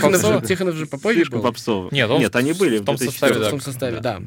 Тихонов 0.46 0.76
же, 0.76 0.86
попозже 0.86 1.16
Слишком 1.22 1.40
был. 1.40 1.48
попсово. 1.50 1.90
Нет, 1.92 2.08
он 2.10 2.20
Нет, 2.22 2.36
они 2.36 2.54
были 2.54 2.78
в 2.78 2.86
том 2.86 2.98
2004 2.98 3.34
составе, 3.34 3.48
в 3.48 3.50
том 3.50 3.62
составе, 3.62 4.00
да. 4.00 4.20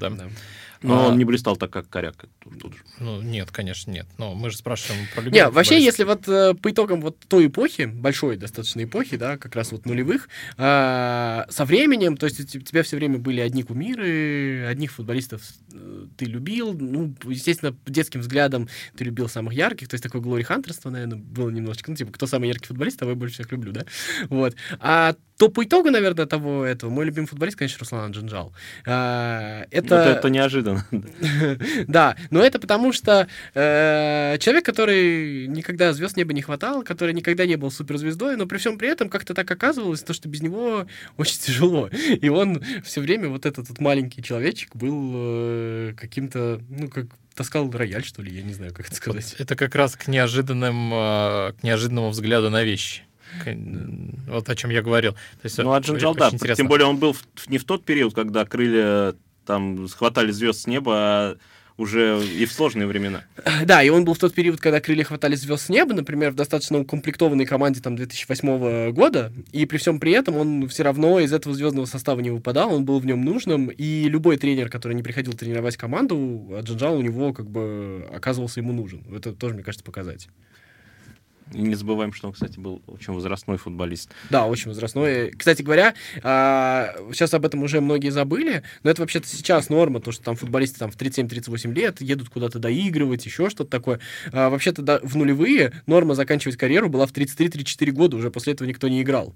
Но 0.83 1.05
А. 1.05 1.09
он 1.09 1.19
не 1.19 1.25
блистал 1.25 1.57
так, 1.57 1.71
как 1.71 1.89
Коряк. 1.89 2.27
тут- 2.41 2.59
тут 2.61 2.75
же. 2.75 2.81
Ну, 3.01 3.21
нет, 3.23 3.51
конечно, 3.51 3.91
нет. 3.91 4.07
Но 4.19 4.35
мы 4.35 4.51
же 4.51 4.57
спрашиваем 4.57 5.07
про 5.15 5.23
Не, 5.23 5.27
любимых 5.29 5.55
вообще, 5.55 5.83
если 5.83 6.05
вот 6.05 6.29
э, 6.29 6.55
по 6.55 6.71
итогам 6.71 7.01
вот 7.01 7.19
той 7.29 7.47
эпохи, 7.47 7.85
большой 7.87 8.37
достаточно 8.37 8.83
эпохи, 8.85 9.17
да, 9.17 9.37
как 9.39 9.55
раз 9.57 9.73
вот 9.73 9.87
нулевых, 9.87 10.29
э, 10.59 11.45
со 11.49 11.65
временем, 11.65 12.17
то 12.17 12.27
есть 12.27 12.41
у 12.41 12.45
те- 12.45 12.59
у 12.59 12.63
тебя 12.63 12.83
все 12.83 12.97
время 12.97 13.19
были 13.19 13.41
одни 13.41 13.63
кумиры, 13.63 14.67
одних 14.67 14.93
футболистов 14.93 15.43
э, 15.73 16.07
ты 16.17 16.25
любил, 16.27 16.73
ну, 16.75 17.15
естественно, 17.25 17.77
детским 17.87 18.21
взглядом 18.21 18.69
ты 18.97 19.05
любил 19.05 19.29
самых 19.29 19.55
ярких, 19.55 19.89
то 19.89 19.95
есть 19.95 20.03
такое 20.05 20.21
глори 20.23 20.43
хантерство, 20.43 20.91
наверное, 20.91 21.19
было 21.19 21.51
немножечко, 21.51 21.91
ну, 21.91 21.97
типа, 21.97 22.13
кто 22.13 22.27
самый 22.27 22.49
яркий 22.49 22.67
футболист, 22.69 22.99
того 22.99 23.11
я 23.13 23.17
больше 23.17 23.35
всех 23.35 23.53
люблю, 23.53 23.73
да, 23.73 23.85
вот. 24.29 24.55
А 24.81 25.15
то 25.39 25.49
по 25.51 25.63
итогу, 25.65 25.91
наверное, 25.91 26.25
того 26.25 26.65
этого, 26.65 26.89
мой 26.91 27.05
любимый 27.05 27.27
футболист, 27.27 27.59
конечно, 27.59 27.79
Руслан 27.81 28.11
Джинжал. 28.13 28.55
А, 28.87 29.67
это... 29.71 29.97
Вот 29.97 30.17
это 30.19 30.31
неожиданно. 30.31 30.66
Неожиданно. 30.67 30.85
Да, 31.89 32.17
но 32.31 32.43
это 32.43 32.59
потому 32.59 32.93
что 32.93 33.29
э, 33.55 34.37
человек, 34.39 34.65
который 34.65 35.47
никогда 35.47 35.93
звезд 35.93 36.17
неба 36.17 36.33
не 36.33 36.43
хватал, 36.43 36.83
который 36.83 37.15
никогда 37.15 37.47
не 37.47 37.57
был 37.57 37.71
суперзвездой, 37.71 38.37
но 38.37 38.47
при 38.47 38.59
всем 38.59 38.79
при 38.79 38.89
этом 38.89 39.09
как-то 39.09 39.35
так 39.35 39.51
оказывалось, 39.51 40.03
то, 40.03 40.13
что 40.13 40.29
без 40.29 40.43
него 40.43 40.87
очень 41.17 41.39
тяжело. 41.39 41.89
И 41.89 42.29
он 42.29 42.63
все 42.85 43.01
время, 43.01 43.29
вот 43.29 43.47
этот 43.47 43.69
вот 43.69 43.81
маленький 43.81 44.23
человечек, 44.23 44.75
был 44.75 45.13
э, 45.15 45.95
каким-то, 45.97 46.61
ну, 46.69 46.89
как 46.89 47.07
таскал 47.35 47.71
рояль, 47.71 48.05
что 48.05 48.23
ли, 48.23 48.35
я 48.35 48.43
не 48.43 48.55
знаю, 48.55 48.73
как 48.73 48.87
это 48.87 48.95
сказать. 48.95 49.37
Это 49.39 49.57
как 49.57 49.75
раз 49.75 49.97
к 49.97 50.09
неожиданным, 50.09 50.93
э, 50.93 51.53
к 51.53 51.63
неожиданному 51.63 52.11
взгляду 52.11 52.51
на 52.51 52.63
вещи. 52.63 53.03
Вот 54.29 54.49
о 54.49 54.57
чем 54.57 54.71
я 54.71 54.83
говорил. 54.83 55.13
То 55.13 55.45
есть, 55.45 55.59
ну, 55.59 55.73
а 55.73 55.81
Джинджал, 55.81 56.15
да, 56.15 56.31
тем 56.31 56.69
более 56.69 56.87
он 56.87 56.97
был 56.97 57.13
в, 57.13 57.25
не 57.49 57.59
в 57.59 57.65
тот 57.65 57.85
период, 57.85 58.15
когда 58.15 58.45
крылья 58.45 59.15
там 59.47 59.89
схватали 59.89 60.31
звезд 60.31 60.63
с 60.63 60.67
неба, 60.67 60.93
а 60.95 61.37
уже 61.79 62.25
и 62.25 62.47
в 62.47 62.53
сложные 62.53 62.87
времена. 62.87 63.25
Да, 63.65 63.83
и 63.83 63.89
он 63.91 64.05
был 64.05 64.15
в 64.15 64.19
тот 64.19 64.35
период, 64.35 64.61
когда 64.61 64.81
крылья 64.81 65.05
хватали 65.05 65.35
звезд 65.35 65.67
с 65.67 65.69
неба, 65.69 65.95
например, 65.95 66.31
в 66.31 66.35
достаточно 66.35 66.79
укомплектованной 66.79 67.45
команде 67.45 67.81
там 67.81 67.97
2008 67.97 68.93
года, 68.93 69.33
и 69.53 69.67
при 69.67 69.77
всем 69.77 70.01
при 70.01 70.13
этом 70.13 70.37
он 70.37 70.69
все 70.69 70.83
равно 70.83 71.21
из 71.21 71.33
этого 71.33 71.55
звездного 71.55 71.87
состава 71.87 72.21
не 72.21 72.31
выпадал, 72.31 72.75
он 72.75 72.85
был 72.85 72.99
в 72.99 73.07
нем 73.07 73.23
нужным, 73.25 73.69
и 73.69 74.09
любой 74.09 74.39
тренер, 74.39 74.71
который 74.71 74.95
не 74.95 75.03
приходил 75.03 75.35
тренировать 75.35 75.77
команду, 75.77 76.61
Джинджал 76.63 76.97
у 76.97 77.03
него 77.03 77.33
как 77.33 77.49
бы 77.49 78.09
оказывался 78.13 78.61
ему 78.61 78.73
нужен. 78.73 79.05
Это 79.15 79.33
тоже, 79.33 79.55
мне 79.55 79.63
кажется, 79.63 79.85
показатель. 79.85 80.31
И 81.53 81.61
не 81.61 81.75
забываем, 81.75 82.13
что 82.13 82.27
он, 82.27 82.33
кстати, 82.33 82.59
был 82.59 82.83
очень 82.87 83.13
возрастной 83.13 83.57
футболист. 83.57 84.11
Да, 84.31 84.47
очень 84.47 84.69
возрастной. 84.69 85.31
Кстати 85.31 85.63
говоря, 85.63 85.95
сейчас 86.17 87.35
об 87.35 87.47
этом 87.47 87.63
уже 87.63 87.81
многие 87.81 88.11
забыли, 88.11 88.63
но 88.83 88.91
это 88.91 89.03
вообще-то 89.03 89.29
сейчас 89.29 89.69
норма, 89.69 90.01
то, 90.01 90.11
что 90.13 90.25
там 90.25 90.37
футболисты 90.37 90.79
там, 90.79 90.91
в 90.91 90.97
37-38 90.97 91.73
лет 91.73 92.01
едут 92.01 92.29
куда-то 92.31 92.59
доигрывать, 92.59 93.25
еще 93.27 93.49
что-то 93.49 93.71
такое. 93.71 94.01
А, 94.33 94.51
вообще-то 94.51 95.01
в 95.03 95.17
нулевые 95.17 95.73
норма 95.87 96.15
заканчивать 96.15 96.57
карьеру 96.57 96.89
была 96.89 97.07
в 97.07 97.13
33-34 97.13 97.91
года, 97.93 98.17
уже 98.17 98.31
после 98.31 98.53
этого 98.55 98.67
никто 98.69 98.89
не 98.89 99.03
играл. 99.03 99.35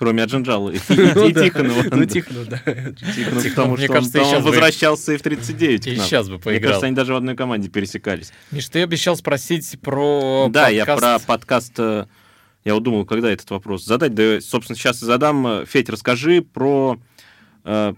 Кроме 0.00 0.22
Аджинджала 0.22 0.70
и, 0.70 0.78
ну 0.88 1.28
и 1.28 1.34
Тихонова. 1.34 1.84
Ну, 1.94 2.06
Тихонов, 2.06 2.48
да. 2.48 2.56
Тихонов, 2.56 3.44
потому 3.50 3.76
что 3.76 4.22
он, 4.22 4.36
он 4.36 4.42
возвращался 4.44 5.12
и 5.12 5.18
в 5.18 5.22
39 5.22 5.86
И 5.88 5.96
сейчас 5.96 6.30
бы 6.30 6.38
поиграл. 6.38 6.52
Мне 6.52 6.60
кажется, 6.60 6.86
они 6.86 6.96
даже 6.96 7.12
в 7.12 7.16
одной 7.16 7.36
команде 7.36 7.68
пересекались. 7.68 8.32
Миш, 8.50 8.66
ты 8.70 8.82
обещал 8.82 9.14
спросить 9.14 9.78
про 9.82 10.48
Да, 10.50 10.70
я 10.70 10.86
про 10.86 11.18
подкаст... 11.18 11.74
Э, 11.76 12.06
я 12.64 12.72
вот 12.72 12.82
думал, 12.82 13.04
когда 13.04 13.30
этот 13.30 13.50
вопрос 13.50 13.84
задать. 13.84 14.14
Да, 14.14 14.40
собственно, 14.40 14.74
сейчас 14.74 15.02
и 15.02 15.04
задам. 15.04 15.66
Федь, 15.66 15.90
расскажи 15.90 16.40
про 16.40 16.98
э, 17.64 17.92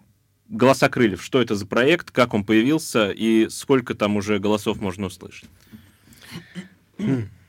«Голоса 0.49 0.89
крыльев». 0.89 1.23
Что 1.23 1.41
это 1.41 1.55
за 1.55 1.69
проект, 1.69 2.11
как 2.11 2.35
он 2.35 2.43
появился 2.43 3.13
и 3.13 3.49
сколько 3.49 3.95
там 3.95 4.17
уже 4.17 4.41
голосов 4.41 4.81
можно 4.81 5.07
услышать? 5.07 5.49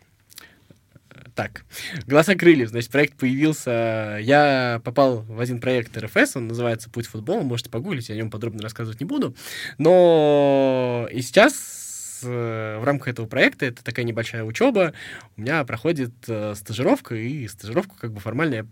Так, 1.35 1.65
«Голоса 2.05 2.35
крыльев», 2.35 2.69
значит, 2.69 2.91
проект 2.91 3.17
появился... 3.17 4.19
Я 4.21 4.81
попал 4.83 5.21
в 5.21 5.39
один 5.39 5.59
проект 5.59 5.97
РФС, 5.97 6.35
он 6.35 6.47
называется 6.47 6.89
«Путь 6.91 7.07
футбола», 7.07 7.41
можете 7.41 7.71
погуглить, 7.71 8.09
я 8.09 8.15
о 8.15 8.17
нем 8.17 8.29
подробно 8.29 8.61
рассказывать 8.61 8.99
не 8.99 9.05
буду. 9.05 9.35
Но 9.79 11.07
и 11.11 11.21
сейчас 11.21 12.21
э, 12.23 12.77
в 12.79 12.83
рамках 12.83 13.07
этого 13.07 13.25
проекта, 13.25 13.65
это 13.65 13.83
такая 13.83 14.05
небольшая 14.05 14.43
учеба, 14.43 14.93
у 15.35 15.41
меня 15.41 15.63
проходит 15.63 16.13
э, 16.27 16.53
стажировка, 16.55 17.15
и 17.15 17.47
стажировку 17.47 17.95
как 17.99 18.13
бы 18.13 18.19
формально 18.19 18.53
я 18.53 18.65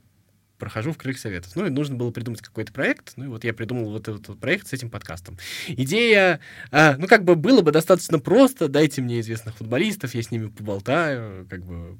прохожу 0.60 0.91
в 0.91 0.98
крыльях 0.98 1.20
советов. 1.20 1.51
Ну, 1.56 1.65
и 1.65 1.72
нужно 1.72 1.96
было 1.96 2.12
придумать 2.12 2.41
какой-то 2.41 2.72
проект. 2.72 3.13
Ну, 3.15 3.25
и 3.25 3.27
вот 3.30 3.44
я 3.44 3.51
придумал 3.51 3.89
вот 3.89 4.08
этот 4.08 4.27
вот 4.27 4.39
проект 4.39 4.68
с 4.68 4.74
этим 4.74 4.91
подкастом. 4.91 5.39
Идея, 5.68 6.39
а, 6.70 6.98
ну, 7.00 7.08
как 7.08 7.24
бы 7.24 7.36
было 7.36 7.63
бы 7.63 7.72
достаточно 7.72 8.20
просто. 8.20 8.68
Дайте 8.68 9.01
мне 9.01 9.22
известных 9.22 9.56
футболистов, 9.56 10.13
я 10.13 10.22
с 10.22 10.30
ними 10.30 10.50
поболтаю, 10.50 11.48
как 11.50 11.65
бы 11.65 11.98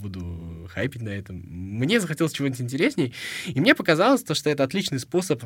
буду 0.00 0.68
хайпить 0.72 1.02
на 1.02 1.10
этом. 1.10 1.36
Мне 1.46 2.00
захотелось 2.00 2.32
чего-нибудь 2.32 2.60
интересней, 2.60 3.14
и 3.46 3.60
мне 3.60 3.74
показалось, 3.74 4.22
то, 4.22 4.34
что 4.34 4.50
это 4.50 4.64
отличный 4.64 4.98
способ 4.98 5.44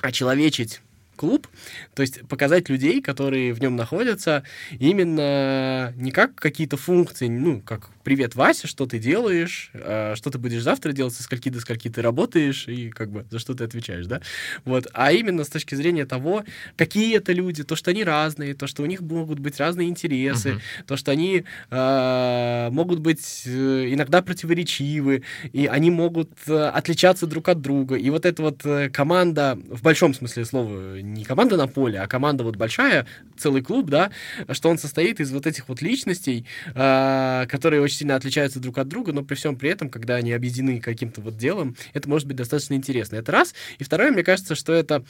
очеловечить 0.00 0.80
клуб, 1.14 1.48
то 1.94 2.02
есть 2.02 2.26
показать 2.28 2.68
людей, 2.68 3.00
которые 3.00 3.52
в 3.52 3.60
нем 3.60 3.76
находятся, 3.76 4.44
именно 4.78 5.92
не 5.96 6.10
как 6.10 6.34
какие-то 6.34 6.76
функции, 6.76 7.28
ну, 7.28 7.60
как 7.60 7.90
«Привет, 8.04 8.34
Вася, 8.34 8.66
что 8.66 8.84
ты 8.84 8.98
делаешь? 8.98 9.70
А, 9.72 10.14
что 10.14 10.28
ты 10.28 10.36
будешь 10.36 10.62
завтра 10.62 10.92
делать? 10.92 11.14
Со 11.14 11.22
скольки 11.22 11.48
до 11.48 11.58
скольки 11.60 11.88
ты 11.88 12.02
работаешь? 12.02 12.68
И 12.68 12.90
как 12.90 13.10
бы 13.10 13.24
за 13.30 13.38
что 13.38 13.54
ты 13.54 13.64
отвечаешь, 13.64 14.04
да? 14.04 14.20
Вот. 14.66 14.88
А 14.92 15.10
именно 15.10 15.42
с 15.42 15.48
точки 15.48 15.74
зрения 15.74 16.04
того, 16.04 16.44
какие 16.76 17.16
это 17.16 17.32
люди, 17.32 17.64
то, 17.64 17.76
что 17.76 17.92
они 17.92 18.04
разные, 18.04 18.52
то, 18.52 18.66
что 18.66 18.82
у 18.82 18.86
них 18.86 19.00
могут 19.00 19.38
быть 19.38 19.58
разные 19.58 19.88
интересы, 19.88 20.50
uh-huh. 20.50 20.84
то, 20.86 20.96
что 20.98 21.12
они 21.12 21.44
э, 21.70 22.68
могут 22.70 22.98
быть 23.00 23.44
э, 23.46 23.86
иногда 23.88 24.20
противоречивы, 24.20 25.22
и 25.54 25.64
они 25.64 25.90
могут 25.90 26.30
э, 26.46 26.66
отличаться 26.68 27.26
друг 27.26 27.48
от 27.48 27.62
друга. 27.62 27.96
И 27.96 28.10
вот 28.10 28.26
эта 28.26 28.42
вот 28.42 28.66
э, 28.66 28.90
команда, 28.90 29.58
в 29.70 29.80
большом 29.80 30.12
смысле 30.12 30.44
слова, 30.44 31.00
не 31.04 31.24
команда 31.24 31.56
на 31.56 31.66
поле, 31.66 32.00
а 32.00 32.06
команда 32.06 32.44
вот 32.44 32.56
большая, 32.56 33.06
целый 33.36 33.62
клуб, 33.62 33.90
да, 33.90 34.10
что 34.50 34.68
он 34.68 34.78
состоит 34.78 35.20
из 35.20 35.30
вот 35.32 35.46
этих 35.46 35.68
вот 35.68 35.82
личностей, 35.82 36.46
э, 36.74 37.46
которые 37.48 37.82
очень 37.82 37.98
сильно 37.98 38.16
отличаются 38.16 38.60
друг 38.60 38.78
от 38.78 38.88
друга, 38.88 39.12
но 39.12 39.22
при 39.22 39.34
всем 39.34 39.56
при 39.56 39.70
этом, 39.70 39.88
когда 39.90 40.16
они 40.16 40.32
объединены 40.32 40.80
каким-то 40.80 41.20
вот 41.20 41.36
делом, 41.36 41.76
это 41.92 42.08
может 42.08 42.26
быть 42.26 42.36
достаточно 42.36 42.74
интересно. 42.74 43.16
Это 43.16 43.32
раз. 43.32 43.54
И 43.78 43.84
второе, 43.84 44.10
мне 44.10 44.22
кажется, 44.22 44.54
что 44.54 44.72
это 44.72 45.04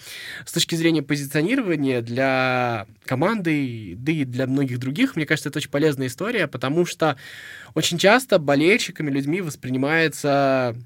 с 0.45 0.53
точки 0.53 0.75
зрения 0.75 1.03
позиционирования 1.03 2.01
для 2.03 2.87
команды, 3.05 3.95
да 3.99 4.13
и 4.13 4.25
для 4.25 4.47
многих 4.47 4.79
других, 4.79 5.17
мне 5.17 5.27
кажется, 5.27 5.49
это 5.49 5.59
очень 5.59 5.71
полезная 5.71 6.09
история, 6.09 6.47
потому 6.47 6.87
что 6.87 7.17
очень 7.75 7.99
часто 7.99 8.39
болельщиками, 8.39 9.11
людьми 9.11 9.41
воспринимается 9.41 10.77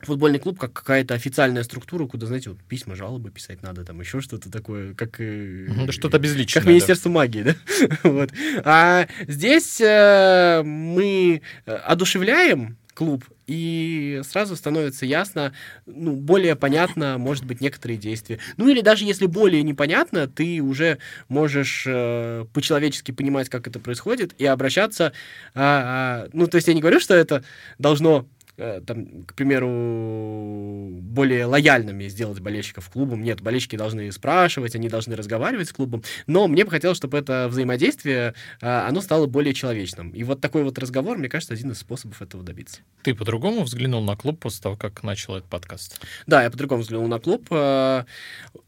футбольный 0.00 0.38
клуб 0.38 0.58
как 0.58 0.72
какая-то 0.72 1.14
официальная 1.14 1.62
структура, 1.62 2.06
куда, 2.06 2.26
знаете, 2.26 2.50
вот 2.50 2.58
письма, 2.60 2.94
жалобы 2.94 3.30
писать 3.30 3.62
надо, 3.62 3.84
там 3.84 4.00
еще 4.00 4.20
что-то 4.20 4.50
такое, 4.50 4.94
как... 4.94 5.16
Да 5.18 5.92
что-то 5.92 6.18
безличное. 6.18 6.62
Как 6.62 6.68
Министерство 6.68 7.10
да. 7.10 7.14
магии, 7.14 7.42
да? 7.42 7.54
вот. 8.02 8.30
А 8.64 9.06
здесь 9.26 9.80
э, 9.80 10.62
мы 10.64 11.42
одушевляем 11.66 12.76
клуб, 12.94 13.24
и 13.46 14.20
сразу 14.24 14.56
становится 14.56 15.04
ясно, 15.04 15.52
ну, 15.84 16.12
более 16.12 16.54
понятно, 16.54 17.18
может 17.18 17.44
быть, 17.44 17.60
некоторые 17.60 17.98
действия. 17.98 18.38
Ну, 18.56 18.68
или 18.68 18.80
даже 18.80 19.04
если 19.04 19.26
более 19.26 19.62
непонятно, 19.62 20.28
ты 20.28 20.62
уже 20.62 20.98
можешь 21.28 21.84
э, 21.86 22.46
по-человечески 22.52 23.10
понимать, 23.10 23.48
как 23.48 23.66
это 23.66 23.80
происходит, 23.80 24.34
и 24.38 24.46
обращаться... 24.46 25.12
А, 25.54 26.26
а, 26.26 26.28
ну, 26.32 26.46
то 26.46 26.56
есть 26.56 26.68
я 26.68 26.74
не 26.74 26.80
говорю, 26.80 27.00
что 27.00 27.14
это 27.14 27.42
должно 27.78 28.28
Э, 28.43 28.43
там, 28.56 29.24
к 29.24 29.34
примеру, 29.34 30.90
более 31.14 31.46
лояльными 31.46 32.08
сделать 32.08 32.40
болельщиков 32.40 32.88
клубом. 32.88 33.22
Нет, 33.22 33.40
болельщики 33.40 33.76
должны 33.76 34.10
спрашивать, 34.12 34.74
они 34.74 34.88
должны 34.88 35.16
разговаривать 35.16 35.68
с 35.68 35.72
клубом, 35.72 36.02
но 36.26 36.46
мне 36.48 36.64
бы 36.64 36.70
хотелось, 36.70 36.96
чтобы 36.96 37.18
это 37.18 37.48
взаимодействие, 37.48 38.34
э, 38.60 38.66
оно 38.66 39.00
стало 39.00 39.26
более 39.26 39.54
человечным. 39.54 40.10
И 40.10 40.22
вот 40.24 40.40
такой 40.40 40.64
вот 40.64 40.78
разговор, 40.78 41.18
мне 41.18 41.28
кажется, 41.28 41.54
один 41.54 41.72
из 41.72 41.78
способов 41.78 42.22
этого 42.22 42.42
добиться. 42.42 42.80
Ты 43.02 43.14
по-другому 43.14 43.62
взглянул 43.62 44.02
на 44.02 44.16
клуб 44.16 44.40
после 44.40 44.62
того, 44.62 44.76
как 44.76 45.02
начал 45.02 45.36
этот 45.36 45.48
подкаст? 45.48 46.00
Да, 46.26 46.42
я 46.42 46.50
по-другому 46.50 46.82
взглянул 46.82 47.08
на 47.08 47.18
клуб. 47.18 47.46
Э, 47.50 48.04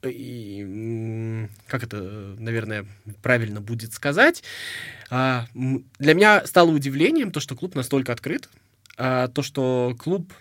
и, 0.05 1.47
как 1.67 1.85
это, 1.85 1.97
наверное, 2.39 2.87
правильно 3.23 3.61
будет 3.61 3.93
сказать, 3.93 4.43
для 5.11 6.15
меня 6.15 6.45
стало 6.47 6.71
удивлением 6.71 7.31
то, 7.31 7.41
что 7.41 7.55
клуб 7.55 7.75
настолько 7.75 8.13
открыт, 8.13 8.49
а, 8.97 9.29
то, 9.29 9.43
что 9.43 9.95
клуб 9.99 10.33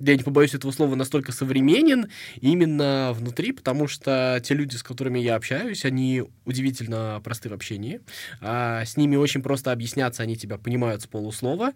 я 0.00 0.16
не 0.16 0.22
побоюсь 0.22 0.54
этого 0.54 0.72
слова, 0.72 0.94
настолько 0.94 1.30
современен 1.30 2.08
именно 2.40 3.12
внутри, 3.14 3.52
потому 3.52 3.86
что 3.86 4.40
те 4.42 4.54
люди, 4.54 4.76
с 4.76 4.82
которыми 4.82 5.18
я 5.18 5.36
общаюсь, 5.36 5.84
они 5.84 6.24
удивительно 6.44 7.20
просты 7.22 7.50
в 7.50 7.52
общении. 7.52 8.00
А, 8.40 8.84
с 8.84 8.96
ними 8.96 9.16
очень 9.16 9.42
просто 9.42 9.72
объясняться, 9.72 10.22
они 10.22 10.36
тебя 10.36 10.56
понимают 10.56 11.02
с 11.02 11.06
полуслова. 11.06 11.72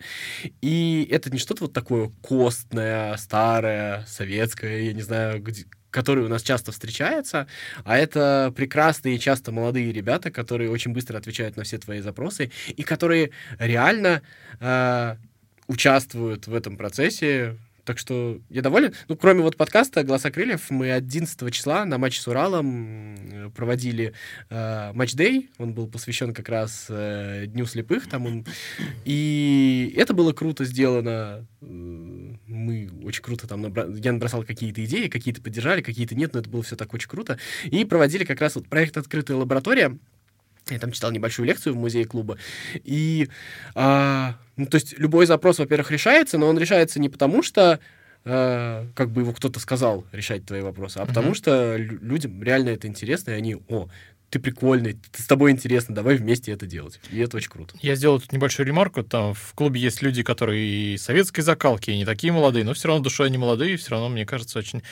И 0.62 1.06
это 1.10 1.30
не 1.30 1.38
что-то 1.38 1.64
вот 1.64 1.72
такое 1.72 2.10
костное, 2.22 3.16
старое, 3.16 4.04
советское, 4.06 4.86
я 4.86 4.92
не 4.94 5.02
знаю, 5.02 5.42
где, 5.42 5.66
который 5.90 6.24
у 6.24 6.28
нас 6.28 6.42
часто 6.42 6.72
встречается, 6.72 7.46
а 7.84 7.98
это 7.98 8.52
прекрасные, 8.56 9.18
часто 9.18 9.52
молодые 9.52 9.92
ребята, 9.92 10.30
которые 10.30 10.70
очень 10.70 10.92
быстро 10.92 11.18
отвечают 11.18 11.56
на 11.56 11.62
все 11.64 11.78
твои 11.78 12.00
запросы 12.00 12.50
и 12.68 12.82
которые 12.82 13.30
реально 13.58 14.22
э, 14.60 15.16
участвуют 15.66 16.46
в 16.46 16.54
этом 16.54 16.76
процессе. 16.76 17.56
Так 17.84 17.98
что 17.98 18.40
я 18.48 18.62
доволен. 18.62 18.94
Ну, 19.08 19.16
кроме 19.16 19.42
вот 19.42 19.58
подкаста 19.58 20.04
«Голоса 20.04 20.30
крыльев», 20.30 20.70
мы 20.70 20.90
11 20.90 21.52
числа 21.52 21.84
на 21.84 21.98
матче 21.98 22.18
с 22.18 22.26
Уралом 22.26 23.52
проводили 23.54 24.14
э, 24.48 24.92
матч-дей. 24.94 25.50
Он 25.58 25.74
был 25.74 25.86
посвящен 25.86 26.32
как 26.32 26.48
раз 26.48 26.86
э, 26.88 27.44
Дню 27.46 27.66
слепых. 27.66 28.08
Там 28.08 28.24
он... 28.24 28.46
И 29.04 29.92
это 29.98 30.14
было 30.14 30.32
круто 30.32 30.64
сделано. 30.64 31.46
Мы 31.60 32.24
мы 32.64 32.88
очень 33.04 33.22
круто 33.22 33.46
там, 33.46 33.62
набра... 33.62 33.86
я 33.86 34.12
набросал 34.12 34.44
какие-то 34.44 34.84
идеи, 34.84 35.08
какие-то 35.08 35.42
поддержали, 35.42 35.82
какие-то 35.82 36.14
нет, 36.14 36.32
но 36.32 36.40
это 36.40 36.48
было 36.48 36.62
все 36.62 36.76
так 36.76 36.94
очень 36.94 37.08
круто. 37.08 37.38
И 37.64 37.84
проводили 37.84 38.24
как 38.24 38.40
раз 38.40 38.54
вот 38.54 38.68
проект 38.68 38.96
«Открытая 38.96 39.36
лаборатория», 39.36 39.98
я 40.70 40.78
там 40.78 40.92
читал 40.92 41.10
небольшую 41.10 41.46
лекцию 41.46 41.74
в 41.74 41.78
музее 41.78 42.04
клуба. 42.04 42.38
И, 42.84 43.28
а, 43.74 44.36
ну, 44.56 44.66
то 44.66 44.76
есть, 44.76 44.98
любой 44.98 45.26
запрос, 45.26 45.58
во-первых, 45.58 45.90
решается, 45.90 46.38
но 46.38 46.48
он 46.48 46.58
решается 46.58 47.00
не 47.00 47.08
потому, 47.08 47.42
что 47.42 47.80
а, 48.24 48.86
как 48.94 49.10
бы 49.10 49.22
его 49.22 49.32
кто-то 49.32 49.60
сказал 49.60 50.04
решать 50.12 50.46
твои 50.46 50.62
вопросы, 50.62 50.98
а 50.98 51.06
потому 51.06 51.34
что 51.34 51.76
людям 51.76 52.42
реально 52.42 52.70
это 52.70 52.86
интересно, 52.86 53.32
и 53.32 53.34
они, 53.34 53.56
о, 53.68 53.88
ты 54.30 54.40
прикольный, 54.40 54.94
ты, 55.12 55.22
с 55.22 55.26
тобой 55.26 55.52
интересно, 55.52 55.94
давай 55.94 56.16
вместе 56.16 56.50
это 56.50 56.66
делать. 56.66 56.98
И 57.10 57.20
это 57.20 57.36
очень 57.36 57.50
круто. 57.50 57.76
Я 57.82 57.94
сделал 57.94 58.20
тут 58.20 58.32
небольшую 58.32 58.66
ремарку. 58.66 59.04
Там 59.04 59.32
в 59.32 59.52
клубе 59.54 59.80
есть 59.80 60.02
люди, 60.02 60.24
которые 60.24 60.94
и 60.94 60.98
советской 60.98 61.42
закалки, 61.42 61.90
и 61.90 61.96
не 61.96 62.04
такие 62.04 62.32
молодые, 62.32 62.64
но 62.64 62.74
все 62.74 62.88
равно 62.88 63.04
душой 63.04 63.28
они 63.28 63.38
молодые, 63.38 63.74
и 63.74 63.76
все 63.76 63.90
равно, 63.92 64.08
мне 64.08 64.26
кажется, 64.26 64.58
очень 64.58 64.82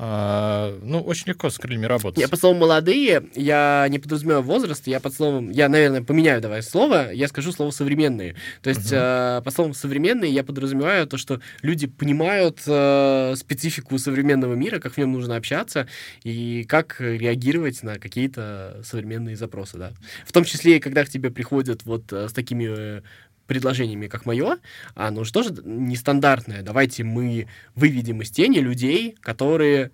а, 0.00 0.78
ну, 0.80 1.00
очень 1.00 1.24
легко 1.26 1.50
с 1.50 1.58
крыльями 1.58 1.86
работать. 1.86 2.20
Я 2.20 2.28
под 2.28 2.38
словом 2.38 2.58
«молодые», 2.58 3.24
я 3.34 3.84
не 3.90 3.98
подразумеваю 3.98 4.42
возраст, 4.42 4.86
я 4.86 5.00
под 5.00 5.12
словом, 5.12 5.50
я, 5.50 5.68
наверное, 5.68 6.02
поменяю 6.02 6.40
давай 6.40 6.62
слово, 6.62 7.10
я 7.12 7.26
скажу 7.26 7.50
слово 7.50 7.72
«современные». 7.72 8.36
То 8.62 8.70
есть 8.70 8.92
uh-huh. 8.92 9.40
э, 9.40 9.42
под 9.42 9.52
словом 9.52 9.74
«современные» 9.74 10.32
я 10.32 10.44
подразумеваю 10.44 11.08
то, 11.08 11.16
что 11.16 11.40
люди 11.62 11.88
понимают 11.88 12.62
э, 12.64 13.34
специфику 13.36 13.98
современного 13.98 14.54
мира, 14.54 14.78
как 14.78 14.92
в 14.92 14.98
нем 14.98 15.12
нужно 15.12 15.34
общаться 15.34 15.88
и 16.22 16.64
как 16.68 17.00
реагировать 17.00 17.82
на 17.82 17.98
какие-то 17.98 18.80
современные 18.84 19.34
запросы, 19.34 19.78
да. 19.78 19.92
В 20.24 20.30
том 20.30 20.44
числе 20.44 20.76
и 20.76 20.80
когда 20.80 21.04
к 21.04 21.08
тебе 21.08 21.30
приходят 21.30 21.84
вот 21.84 22.12
э, 22.12 22.28
с 22.28 22.32
такими 22.32 23.02
предложениями, 23.48 24.06
как 24.06 24.26
мое, 24.26 24.58
оно 24.94 25.24
же 25.24 25.32
тоже 25.32 25.52
нестандартное. 25.64 26.62
Давайте 26.62 27.02
мы 27.02 27.48
выведем 27.74 28.22
из 28.22 28.30
тени 28.30 28.58
людей, 28.58 29.16
которые 29.20 29.90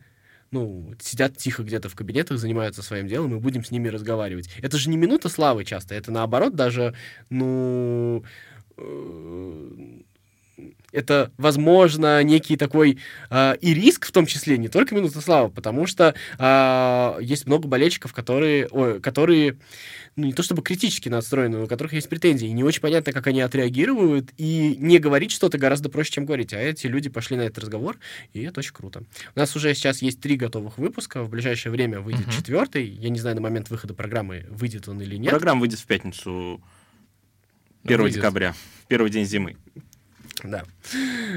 ну, 0.51 0.95
сидят 1.01 1.37
тихо 1.37 1.63
где-то 1.63 1.89
в 1.89 1.95
кабинетах, 1.95 2.39
занимаются 2.39 2.83
своим 2.83 3.09
делом, 3.09 3.35
и 3.35 3.41
будем 3.41 3.65
с 3.65 3.71
ними 3.71 3.89
разговаривать. 3.89 4.51
Это 4.61 4.77
же 4.77 4.91
не 4.91 4.97
минута 4.97 5.29
славы 5.29 5.65
часто, 5.65 5.95
это 5.95 6.13
наоборот 6.13 6.55
даже, 6.55 6.95
ну, 7.31 8.25
э, 8.77 10.01
это, 10.93 11.33
возможно, 11.39 12.23
некий 12.23 12.57
такой 12.57 12.99
э, 13.31 13.57
и 13.61 13.75
риск 13.75 14.07
в 14.07 14.13
том 14.13 14.27
числе, 14.27 14.59
не 14.59 14.69
только 14.69 14.95
минута 14.95 15.21
славы, 15.21 15.51
потому 15.51 15.87
что 15.87 16.15
э, 16.39 17.23
есть 17.23 17.47
много 17.47 17.67
болельщиков, 17.67 18.13
которые, 18.13 18.69
ой, 18.69 19.01
которые 19.01 19.57
ну, 20.17 20.27
не 20.27 20.33
то 20.33 20.45
чтобы 20.45 20.63
критически 20.63 21.09
настроены, 21.09 21.65
у 21.65 21.67
которых 21.67 21.93
есть 21.93 22.09
претензии, 22.09 22.47
и 22.47 22.53
не 22.53 22.63
очень 22.63 22.81
понятно, 22.81 23.13
как 23.13 23.27
они 23.27 23.41
отреагируют, 23.41 24.31
и 24.37 24.77
не 24.79 24.99
говорить 24.99 25.33
что-то 25.33 25.59
гораздо 25.59 25.89
проще, 25.89 26.13
чем 26.13 26.27
говорить. 26.27 26.53
А 26.53 26.59
эти 26.59 26.87
люди 26.87 27.09
пошли 27.09 27.37
на 27.37 27.43
этот 27.43 27.59
разговор, 27.65 27.99
и 28.33 28.43
это 28.43 28.61
очень 28.61 28.73
круто. 28.73 29.03
У 29.35 29.39
нас 29.39 29.55
уже 29.57 29.75
сейчас 29.75 30.03
есть 30.03 30.21
три 30.21 30.37
готовых 30.37 30.79
выпуска, 30.79 31.25
в 31.25 31.31
ближайшее 31.31 31.73
время 31.73 32.01
выйдет 32.01 32.29
uh-huh. 32.29 32.37
четвертый. 32.37 32.87
Я 32.87 33.09
не 33.09 33.19
знаю 33.19 33.37
на 33.37 33.43
момент 33.43 33.71
выхода 33.71 33.95
программы, 33.95 34.47
выйдет 34.51 34.89
он 34.89 35.01
или 35.01 35.17
нет. 35.17 35.31
Программа 35.31 35.61
выйдет 35.61 35.81
в 35.81 35.87
пятницу 35.87 36.61
1 37.83 38.01
выйдет. 38.01 38.17
декабря, 38.17 38.55
первый 38.87 39.11
день 39.11 39.27
зимы. 39.27 39.57
Да. 40.43 40.65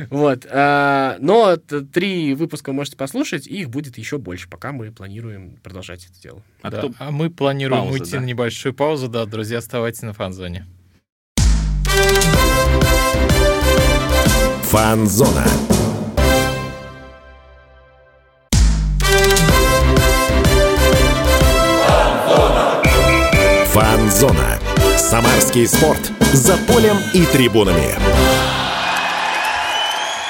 Вот. 0.09 0.45
А, 0.49 1.17
но 1.19 1.57
три 1.57 2.33
выпуска 2.33 2.69
вы 2.69 2.75
можете 2.75 2.97
послушать, 2.97 3.47
и 3.47 3.61
их 3.61 3.69
будет 3.69 3.97
еще 3.97 4.17
больше, 4.17 4.49
пока 4.49 4.71
мы 4.71 4.91
планируем 4.91 5.57
продолжать 5.63 6.05
это 6.05 6.19
дело. 6.21 6.41
А, 6.61 6.71
да. 6.71 6.89
а 6.99 7.11
мы 7.11 7.29
планируем 7.29 7.83
Пауза, 7.83 7.99
уйти 7.99 8.11
да. 8.13 8.19
на 8.21 8.25
небольшую 8.25 8.73
паузу. 8.73 9.07
Да, 9.07 9.25
друзья, 9.25 9.59
оставайтесь 9.59 10.01
на 10.01 10.13
фан-зоне. 10.13 10.65
Фан-зона. 14.63 15.45
Фан-зона. 23.67 24.59
Самарский 24.97 25.67
спорт. 25.67 26.11
За 26.33 26.57
полем 26.67 26.97
и 27.13 27.23
трибунами. 27.25 28.06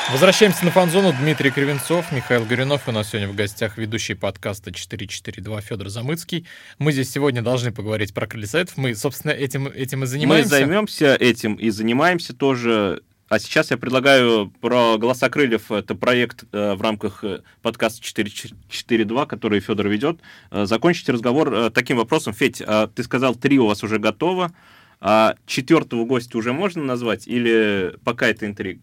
Возвращаемся 0.10 0.64
на 0.64 0.72
фан-зону. 0.72 1.14
Дмитрий 1.20 1.52
Кривенцов, 1.52 2.14
Михаил 2.14 2.46
Горюнов. 2.46 2.88
У 2.88 2.92
нас 2.94 3.10
сегодня 3.10 3.28
в 3.28 3.36
гостях 3.36 3.78
ведущий 3.78 4.14
подкаста 4.14 4.72
442 4.72 5.60
Федор 5.60 5.90
Замыцкий. 5.90 6.48
Мы 6.80 6.94
здесь 6.94 7.12
сегодня 7.12 7.42
должны 7.42 7.74
поговорить 7.74 8.14
про 8.14 8.26
крылья 8.26 8.66
Мы, 8.78 8.96
собственно, 8.96 9.32
этим, 9.32 9.68
этим 9.68 10.04
и 10.04 10.08
занимаемся. 10.08 10.50
Мы 10.50 10.50
займемся 10.50 11.16
этим 11.16 11.56
и 11.56 11.70
занимаемся 11.72 12.34
тоже. 12.34 13.02
А 13.28 13.38
сейчас 13.38 13.70
я 13.70 13.78
предлагаю 13.78 14.50
про 14.62 14.98
«Голоса 14.98 15.30
крыльев». 15.30 15.70
Это 15.74 15.94
проект 15.94 16.46
э, 16.54 16.76
в 16.76 16.82
рамках 16.82 17.26
э, 17.26 17.42
подкаста 17.62 18.02
442, 18.02 19.26
который 19.26 19.60
Федор 19.60 19.90
ведет. 19.90 20.22
Э, 20.52 20.66
закончить 20.66 21.10
разговор 21.10 21.54
э, 21.54 21.70
таким 21.70 21.98
вопросом. 21.98 22.34
Федь, 22.34 22.62
э, 22.66 22.88
ты 22.96 23.04
сказал, 23.04 23.36
три 23.36 23.60
у 23.60 23.68
вас 23.68 23.84
уже 23.84 24.00
готово. 24.00 24.54
А 25.02 25.36
четвертого 25.46 26.06
гостя 26.06 26.38
уже 26.38 26.54
можно 26.54 26.82
назвать 26.82 27.28
или 27.28 27.94
пока 28.06 28.30
это 28.30 28.46
интриг? 28.46 28.82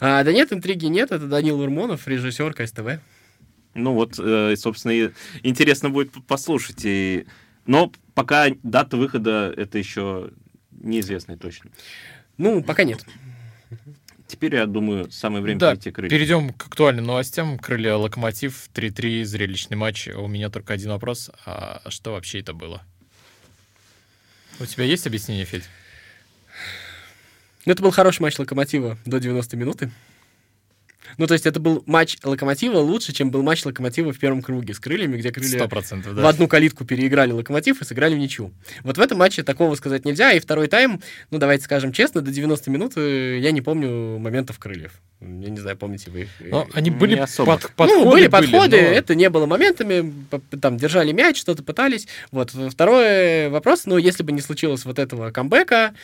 А, 0.00 0.22
да 0.24 0.32
нет, 0.32 0.52
интриги 0.52 0.86
нет. 0.86 1.12
Это 1.12 1.26
Данил 1.26 1.60
Урмонов, 1.60 2.06
режиссер 2.06 2.54
КСТВ. 2.54 3.00
Ну 3.74 3.92
вот, 3.94 4.18
э, 4.18 4.54
собственно, 4.56 5.12
интересно 5.42 5.90
будет 5.90 6.12
послушать. 6.26 6.84
И... 6.84 7.26
Но 7.66 7.92
пока 8.14 8.46
дата 8.62 8.96
выхода 8.96 9.52
это 9.56 9.78
еще 9.78 10.30
неизвестная 10.70 11.36
точно. 11.36 11.70
Ну, 12.38 12.62
пока 12.62 12.84
нет. 12.84 13.04
Теперь, 14.26 14.54
я 14.54 14.66
думаю, 14.66 15.10
самое 15.10 15.42
время 15.42 15.60
да, 15.60 15.70
перейти 15.72 15.90
к 15.90 15.94
крыльям. 15.96 16.10
Перейдем 16.10 16.52
к 16.52 16.66
актуальным 16.66 17.04
новостям. 17.04 17.58
Крылья 17.58 17.94
Локомотив 17.96 18.68
3-3, 18.74 19.24
зрелищный 19.24 19.76
матч. 19.76 20.08
У 20.08 20.26
меня 20.26 20.50
только 20.50 20.72
один 20.72 20.90
вопрос. 20.90 21.30
А 21.44 21.82
что 21.88 22.12
вообще 22.12 22.40
это 22.40 22.52
было? 22.54 22.82
У 24.60 24.66
тебя 24.66 24.84
есть 24.84 25.06
объяснение, 25.06 25.44
Федь? 25.44 25.64
Ну, 27.66 27.72
это 27.72 27.82
был 27.82 27.90
хороший 27.90 28.22
матч 28.22 28.38
Локомотива 28.38 28.98
до 29.06 29.18
90 29.18 29.56
минуты. 29.56 29.90
Ну, 31.18 31.26
то 31.26 31.34
есть 31.34 31.46
это 31.46 31.60
был 31.60 31.82
матч 31.86 32.18
Локомотива 32.22 32.78
лучше, 32.78 33.12
чем 33.12 33.30
был 33.30 33.42
матч 33.42 33.64
Локомотива 33.64 34.12
в 34.12 34.18
первом 34.18 34.42
круге 34.42 34.74
с 34.74 34.78
крыльями, 34.78 35.16
где 35.16 35.30
крылья 35.30 35.66
100%, 35.66 36.14
да. 36.14 36.22
в 36.22 36.26
одну 36.26 36.48
калитку 36.48 36.84
переиграли 36.84 37.32
Локомотив 37.32 37.80
и 37.80 37.84
сыграли 37.84 38.14
в 38.14 38.18
ничью. 38.18 38.52
Вот 38.82 38.98
в 38.98 39.00
этом 39.00 39.18
матче 39.18 39.42
такого 39.42 39.74
сказать 39.74 40.04
нельзя. 40.04 40.32
И 40.32 40.40
второй 40.40 40.68
тайм, 40.68 41.00
ну, 41.30 41.38
давайте 41.38 41.64
скажем 41.64 41.92
честно, 41.92 42.20
до 42.20 42.30
90 42.30 42.70
минут 42.70 42.92
э, 42.96 43.38
я 43.40 43.50
не 43.52 43.60
помню 43.60 44.18
моментов 44.18 44.58
крыльев. 44.58 44.92
Я 45.20 45.48
не 45.48 45.58
знаю, 45.58 45.76
помните 45.76 46.10
вы 46.10 46.22
их? 46.22 46.28
Но 46.40 46.68
они 46.74 46.90
были 46.90 47.16
особо. 47.16 47.52
Под, 47.52 47.70
подходы. 47.72 48.04
Ну, 48.04 48.10
были 48.10 48.26
подходы, 48.26 48.76
но... 48.76 48.88
это 48.88 49.14
не 49.14 49.30
было 49.30 49.46
моментами, 49.46 50.12
там 50.60 50.76
держали 50.76 51.12
мяч, 51.12 51.38
что-то 51.38 51.62
пытались. 51.62 52.06
Вот. 52.30 52.50
Второй 52.50 53.48
вопрос, 53.48 53.86
ну, 53.86 53.96
если 53.96 54.22
бы 54.22 54.32
не 54.32 54.40
случилось 54.40 54.84
вот 54.84 54.98
этого 54.98 55.30
камбэка, 55.30 55.94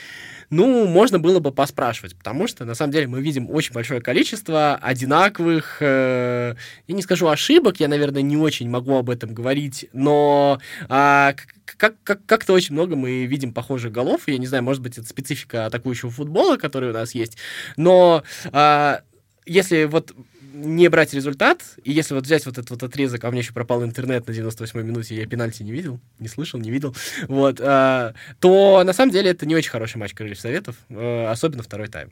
ну, 0.51 0.87
можно 0.87 1.19
было 1.19 1.39
бы 1.39 1.53
поспрашивать, 1.53 2.17
потому 2.17 2.49
что, 2.49 2.65
на 2.65 2.75
самом 2.75 2.93
деле, 2.93 3.07
мы 3.07 3.23
видим 3.23 3.49
очень 3.51 3.73
большое 3.73 4.01
количество 4.01 4.75
одинаковых, 4.91 5.77
э, 5.81 6.55
я 6.89 6.95
не 6.95 7.03
скажу 7.03 7.29
ошибок, 7.29 7.79
я, 7.79 7.89
наверное, 7.89 8.23
не 8.23 8.37
очень 8.37 8.69
могу 8.69 8.97
об 8.97 9.09
этом 9.09 9.33
говорить, 9.33 9.89
но 9.93 10.61
э, 10.89 11.33
как, 11.77 11.95
как, 12.03 12.27
как-то 12.27 12.53
очень 12.53 12.75
много 12.75 12.97
мы 12.97 13.25
видим 13.25 13.55
похожих 13.55 13.93
голов, 13.93 14.23
я 14.27 14.39
не 14.39 14.47
знаю, 14.47 14.65
может 14.65 14.83
быть, 14.83 14.99
это 14.99 15.07
специфика 15.07 15.67
атакующего 15.67 16.11
футбола, 16.11 16.57
который 16.57 16.91
у 16.91 16.93
нас 16.93 17.15
есть, 17.15 17.39
но 17.77 18.25
э, 18.53 18.99
если 19.47 19.85
вот 19.85 20.13
не 20.53 20.89
брать 20.89 21.15
результат, 21.15 21.63
и 21.85 21.93
если 21.93 22.15
вот 22.15 22.25
взять 22.25 22.45
вот 22.45 22.59
этот 22.59 22.71
вот 22.71 22.83
отрезок, 22.83 23.25
а 23.25 23.29
у 23.29 23.31
меня 23.31 23.43
еще 23.43 23.53
пропал 23.53 23.85
интернет 23.85 24.27
на 24.27 24.33
98-й 24.33 24.83
минуте, 24.83 25.15
я 25.15 25.27
пенальти 25.27 25.63
не 25.63 25.71
видел, 25.71 26.01
не 26.19 26.27
слышал, 26.27 26.59
не 26.59 26.73
видел, 26.73 26.97
вот, 27.29 27.61
а, 27.61 28.15
то 28.41 28.83
на 28.85 28.93
самом 28.93 29.13
деле 29.13 29.31
это 29.31 29.47
не 29.47 29.55
очень 29.55 29.71
хороший 29.71 29.99
матч 29.99 30.15
Крыльев 30.15 30.41
Советов, 30.41 30.75
а, 30.91 31.31
особенно 31.31 31.63
второй 31.63 31.87
тайм. 31.87 32.11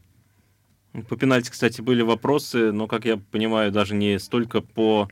По 1.08 1.16
пенальти, 1.16 1.50
кстати, 1.50 1.80
были 1.80 2.02
вопросы, 2.02 2.72
но, 2.72 2.86
как 2.86 3.04
я 3.04 3.16
понимаю, 3.16 3.70
даже 3.70 3.94
не 3.94 4.18
столько 4.18 4.60
по 4.60 5.08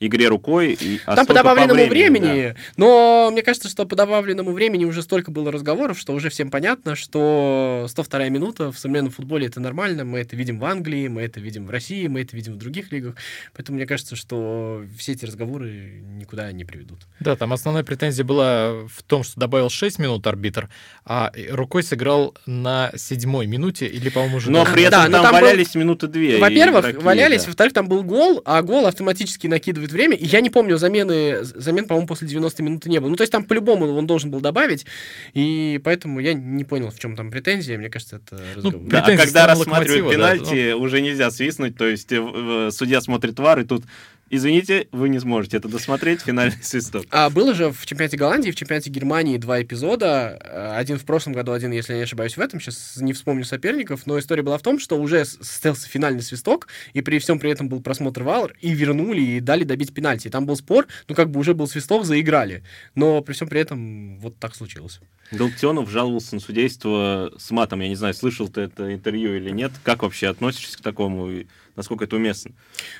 игре 0.00 0.28
рукой. 0.28 0.76
И, 0.80 1.00
а 1.06 1.16
Там 1.16 1.26
по 1.26 1.34
добавленному 1.34 1.84
по 1.84 1.88
времени, 1.88 2.26
времени 2.26 2.48
да. 2.52 2.60
но 2.76 3.28
мне 3.32 3.42
кажется, 3.42 3.68
что 3.68 3.86
по 3.86 3.96
добавленному 3.96 4.52
времени 4.52 4.84
уже 4.84 5.02
столько 5.02 5.30
было 5.30 5.50
разговоров, 5.50 5.98
что 5.98 6.12
уже 6.12 6.30
всем 6.30 6.50
понятно, 6.50 6.94
что 6.94 7.86
102 7.88 8.28
минута 8.28 8.72
в 8.72 8.78
современном 8.78 9.12
футболе 9.12 9.46
это 9.46 9.60
нормально, 9.60 10.04
мы 10.04 10.20
это 10.20 10.36
видим 10.36 10.58
в 10.58 10.64
Англии, 10.64 11.08
мы 11.08 11.22
это 11.22 11.40
видим 11.40 11.66
в 11.66 11.70
России, 11.70 12.06
мы 12.06 12.22
это 12.22 12.36
видим 12.36 12.54
в 12.54 12.56
других 12.56 12.92
лигах, 12.92 13.14
поэтому 13.54 13.76
мне 13.76 13.86
кажется, 13.86 14.16
что 14.16 14.84
все 14.96 15.12
эти 15.12 15.24
разговоры 15.24 16.02
никуда 16.18 16.50
не 16.52 16.64
приведут. 16.64 17.00
Да, 17.20 17.36
там 17.36 17.52
основная 17.52 17.84
претензия 17.84 18.24
была 18.24 18.86
в 18.86 19.02
том, 19.06 19.22
что 19.22 19.40
добавил 19.40 19.70
6 19.70 19.98
минут 19.98 20.26
арбитр, 20.26 20.68
а 21.04 21.32
рукой 21.50 21.82
сыграл 21.82 22.34
на 22.46 22.92
седьмой 22.96 23.46
минуте 23.46 23.86
или, 23.86 24.08
по-моему, 24.08 24.36
уже... 24.36 24.50
Но 24.50 24.64
при 24.64 24.84
этом 24.84 25.10
да, 25.10 25.22
там, 25.22 25.32
там 25.32 25.32
валялись 25.34 25.72
был... 25.72 25.80
минуты 25.80 26.06
две. 26.06 26.38
Во-первых, 26.38 27.02
валялись, 27.02 27.42
да. 27.42 27.46
во-вторых, 27.48 27.72
там 27.72 27.88
был 27.88 28.02
гол, 28.02 28.42
а 28.44 28.62
гол 28.62 28.86
автоматически 28.86 29.46
накидывает 29.46 29.87
выкидывает 29.88 29.92
время, 29.92 30.16
и 30.16 30.26
я 30.26 30.40
не 30.40 30.50
помню, 30.50 30.78
замены, 30.78 31.42
замен, 31.42 31.86
по-моему, 31.86 32.06
после 32.06 32.28
90 32.28 32.62
минуты 32.62 32.90
не 32.90 33.00
было. 33.00 33.08
Ну, 33.08 33.16
то 33.16 33.22
есть 33.22 33.32
там 33.32 33.44
по-любому 33.44 33.86
он 33.96 34.06
должен 34.06 34.30
был 34.30 34.40
добавить, 34.40 34.86
и 35.34 35.80
поэтому 35.84 36.20
я 36.20 36.34
не 36.34 36.64
понял, 36.64 36.90
в 36.90 36.98
чем 36.98 37.16
там 37.16 37.30
претензия, 37.30 37.78
мне 37.78 37.88
кажется, 37.90 38.16
это 38.16 38.40
Ну, 38.56 38.70
разговор. 38.70 38.88
да, 38.88 39.04
а 39.04 39.16
когда 39.16 39.46
рассматривают 39.46 40.06
Локомотива, 40.06 40.12
да, 40.12 40.44
пенальти, 40.44 40.72
уже 40.72 41.00
нельзя 41.00 41.30
свистнуть, 41.30 41.76
то 41.76 41.86
есть 41.86 42.12
э, 42.12 42.16
э, 42.20 42.70
судья 42.72 43.00
смотрит 43.00 43.38
вар, 43.38 43.60
и 43.60 43.64
тут, 43.64 43.84
извините, 44.30 44.88
вы 44.92 45.08
не 45.08 45.18
сможете 45.18 45.56
это 45.56 45.68
досмотреть, 45.68 46.22
финальный 46.22 46.62
свисток. 46.62 47.04
А 47.10 47.30
было 47.30 47.54
же 47.54 47.70
в 47.70 47.86
чемпионате 47.86 48.16
Голландии 48.16 48.50
в 48.50 48.56
чемпионате 48.56 48.90
Германии 48.90 49.36
два 49.36 49.62
эпизода. 49.62 50.38
Э, 50.42 50.76
Один 50.76 50.98
в 50.98 51.04
прошлом 51.04 51.32
году, 51.32 51.52
один, 51.52 51.72
если 51.72 51.92
я 51.92 51.98
не 51.98 52.04
ошибаюсь, 52.04 52.36
в 52.36 52.40
этом. 52.40 52.60
Сейчас 52.60 52.96
не 52.96 53.12
вспомню 53.12 53.44
соперников. 53.44 54.06
Но 54.06 54.18
история 54.18 54.42
была 54.42 54.58
в 54.58 54.62
том, 54.62 54.78
что 54.78 55.00
уже 55.00 55.24
состоялся 55.24 55.88
финальный 55.88 56.22
свисток, 56.22 56.68
и 56.92 57.02
при 57.02 57.18
всем 57.18 57.38
при 57.38 57.50
этом 57.50 57.68
был 57.68 57.80
просмотр 57.80 58.22
вал, 58.22 58.50
и 58.60 58.72
вернули, 58.72 59.20
и 59.20 59.40
дали 59.40 59.64
добить 59.64 59.94
пенальти. 59.94 60.28
И 60.28 60.30
там 60.30 60.46
был 60.46 60.56
спор, 60.56 60.86
ну 61.08 61.14
как 61.14 61.30
бы 61.30 61.40
уже 61.40 61.54
был 61.54 61.66
свисток, 61.66 62.04
заиграли. 62.04 62.62
Но 62.94 63.20
при 63.22 63.32
всем 63.32 63.48
при 63.48 63.60
этом 63.60 64.18
вот 64.18 64.36
так 64.38 64.54
случилось. 64.54 65.00
Галактионов 65.30 65.90
жаловался 65.90 66.34
на 66.34 66.40
судейство 66.40 67.32
с 67.38 67.50
матом. 67.50 67.80
Я 67.80 67.88
не 67.88 67.96
знаю, 67.96 68.14
слышал 68.14 68.48
ты 68.48 68.62
это 68.62 68.94
интервью 68.94 69.36
или 69.36 69.50
нет. 69.50 69.72
Как 69.82 70.02
вообще 70.02 70.28
относишься 70.28 70.78
к 70.78 70.80
такому 70.80 71.44
насколько 71.78 72.04
это 72.04 72.16
уместно? 72.16 72.50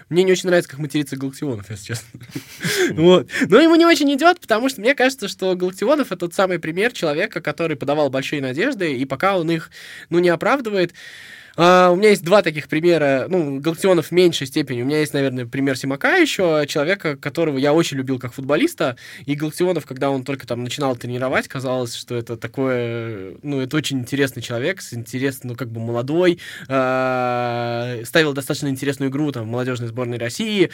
Мне 0.09 0.23
не 0.23 0.33
очень 0.33 0.49
нравится, 0.49 0.71
как 0.71 0.79
матерится 0.79 1.17
Галактионов, 1.17 1.69
если 1.69 1.85
честно. 1.85 2.21
Вот. 2.93 3.29
Но 3.49 3.61
ему 3.61 3.75
не 3.75 3.85
очень 3.85 4.13
идет, 4.15 4.41
потому 4.41 4.69
что 4.71 4.81
мне 4.81 4.95
кажется, 4.95 5.29
что 5.29 5.55
Галактионов 5.55 6.07
это 6.07 6.29
тот 6.29 6.35
самый 6.35 6.59
пример 6.59 6.93
человека, 6.93 7.41
который 7.41 7.77
подавал 7.77 8.09
большие 8.09 8.41
надежды, 8.41 8.97
и 8.97 9.05
пока 9.05 9.37
он 9.37 9.51
их, 9.51 9.71
ну, 10.09 10.19
не 10.19 10.29
оправдывает, 10.31 10.95
а, 11.59 11.91
у 11.91 11.97
меня 11.97 12.11
есть 12.11 12.23
два 12.23 12.43
таких 12.43 12.69
примера, 12.69 13.27
ну, 13.29 13.59
Галактионов 13.59 14.07
в 14.07 14.13
меньшей 14.13 14.47
степени. 14.47 14.83
У 14.83 14.85
меня 14.85 15.01
есть, 15.01 15.13
наверное, 15.13 15.45
пример 15.45 15.77
Симака 15.77 16.17
еще, 16.17 16.65
человека, 16.69 17.17
которого 17.17 17.59
я 17.59 17.75
очень 17.75 17.97
любил 17.97 18.21
как 18.21 18.33
футболиста, 18.33 18.97
и 19.27 19.35
Галактионов, 19.35 19.85
когда 19.85 20.11
он 20.11 20.23
только 20.23 20.47
там 20.47 20.63
начинал 20.63 20.95
тренировать, 20.95 21.49
казалось, 21.49 21.97
что 21.97 22.15
это 22.15 22.37
такое, 22.37 23.35
ну, 23.43 23.61
это 23.61 23.77
очень 23.77 23.99
интересный 23.99 24.41
человек, 24.41 24.81
с 24.81 24.95
интересным, 24.95 25.51
ну, 25.51 25.57
как 25.57 25.69
бы 25.69 25.81
молодой, 25.81 26.39
а, 26.69 27.99
ставил 28.05 28.35
достаточно 28.35 28.69
интересную 28.69 29.11
игру 29.11 29.33
там 29.33 29.45
в 29.45 29.49
молодежной 29.49 29.89
сборной 29.89 30.19
России, 30.19 30.71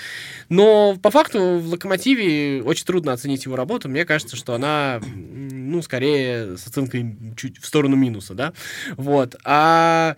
но 0.50 0.98
по 1.00 1.10
факту 1.10 1.58
в 1.60 1.68
Локомотиве 1.68 2.62
очень 2.62 2.84
трудно 2.84 3.14
оценить 3.14 3.46
его 3.46 3.56
работу. 3.56 3.88
Мне 3.88 4.04
кажется, 4.04 4.36
что 4.36 4.52
она, 4.52 5.00
ну, 5.00 5.80
скорее 5.80 6.58
с 6.58 6.66
оценкой 6.66 7.16
чуть 7.36 7.58
в 7.58 7.66
сторону 7.66 7.96
минуса, 7.96 8.34
да. 8.34 8.52
Вот. 8.96 9.36
А, 9.44 10.16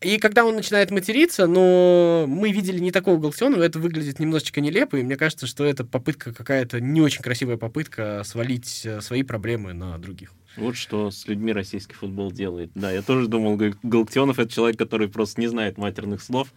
и 0.00 0.18
когда 0.18 0.44
он 0.44 0.56
начинает 0.56 0.90
материться, 0.90 1.46
но 1.46 2.24
мы 2.28 2.50
видели 2.52 2.78
не 2.78 2.90
такого 2.90 3.18
Галактионова, 3.18 3.62
это 3.62 3.78
выглядит 3.78 4.18
немножечко 4.18 4.60
нелепо, 4.60 4.96
и 4.96 5.02
мне 5.02 5.16
кажется, 5.16 5.46
что 5.46 5.64
это 5.64 5.84
попытка 5.84 6.32
какая-то, 6.32 6.80
не 6.80 7.00
очень 7.00 7.22
красивая 7.22 7.56
попытка 7.56 8.22
свалить 8.24 8.82
э, 8.84 9.00
свои 9.00 9.22
проблемы 9.22 9.72
на 9.72 9.98
других. 9.98 10.32
Вот 10.56 10.76
что 10.76 11.10
с 11.10 11.26
людьми 11.26 11.52
российский 11.52 11.94
футбол 11.94 12.30
делает. 12.30 12.70
Да, 12.74 12.90
я 12.92 13.02
тоже 13.02 13.26
думал, 13.28 13.56
Гал- 13.56 13.74
Галактионов 13.82 14.38
это 14.38 14.52
человек, 14.52 14.78
который 14.78 15.08
просто 15.08 15.40
не 15.40 15.46
знает 15.46 15.78
матерных 15.78 16.22
слов. 16.22 16.52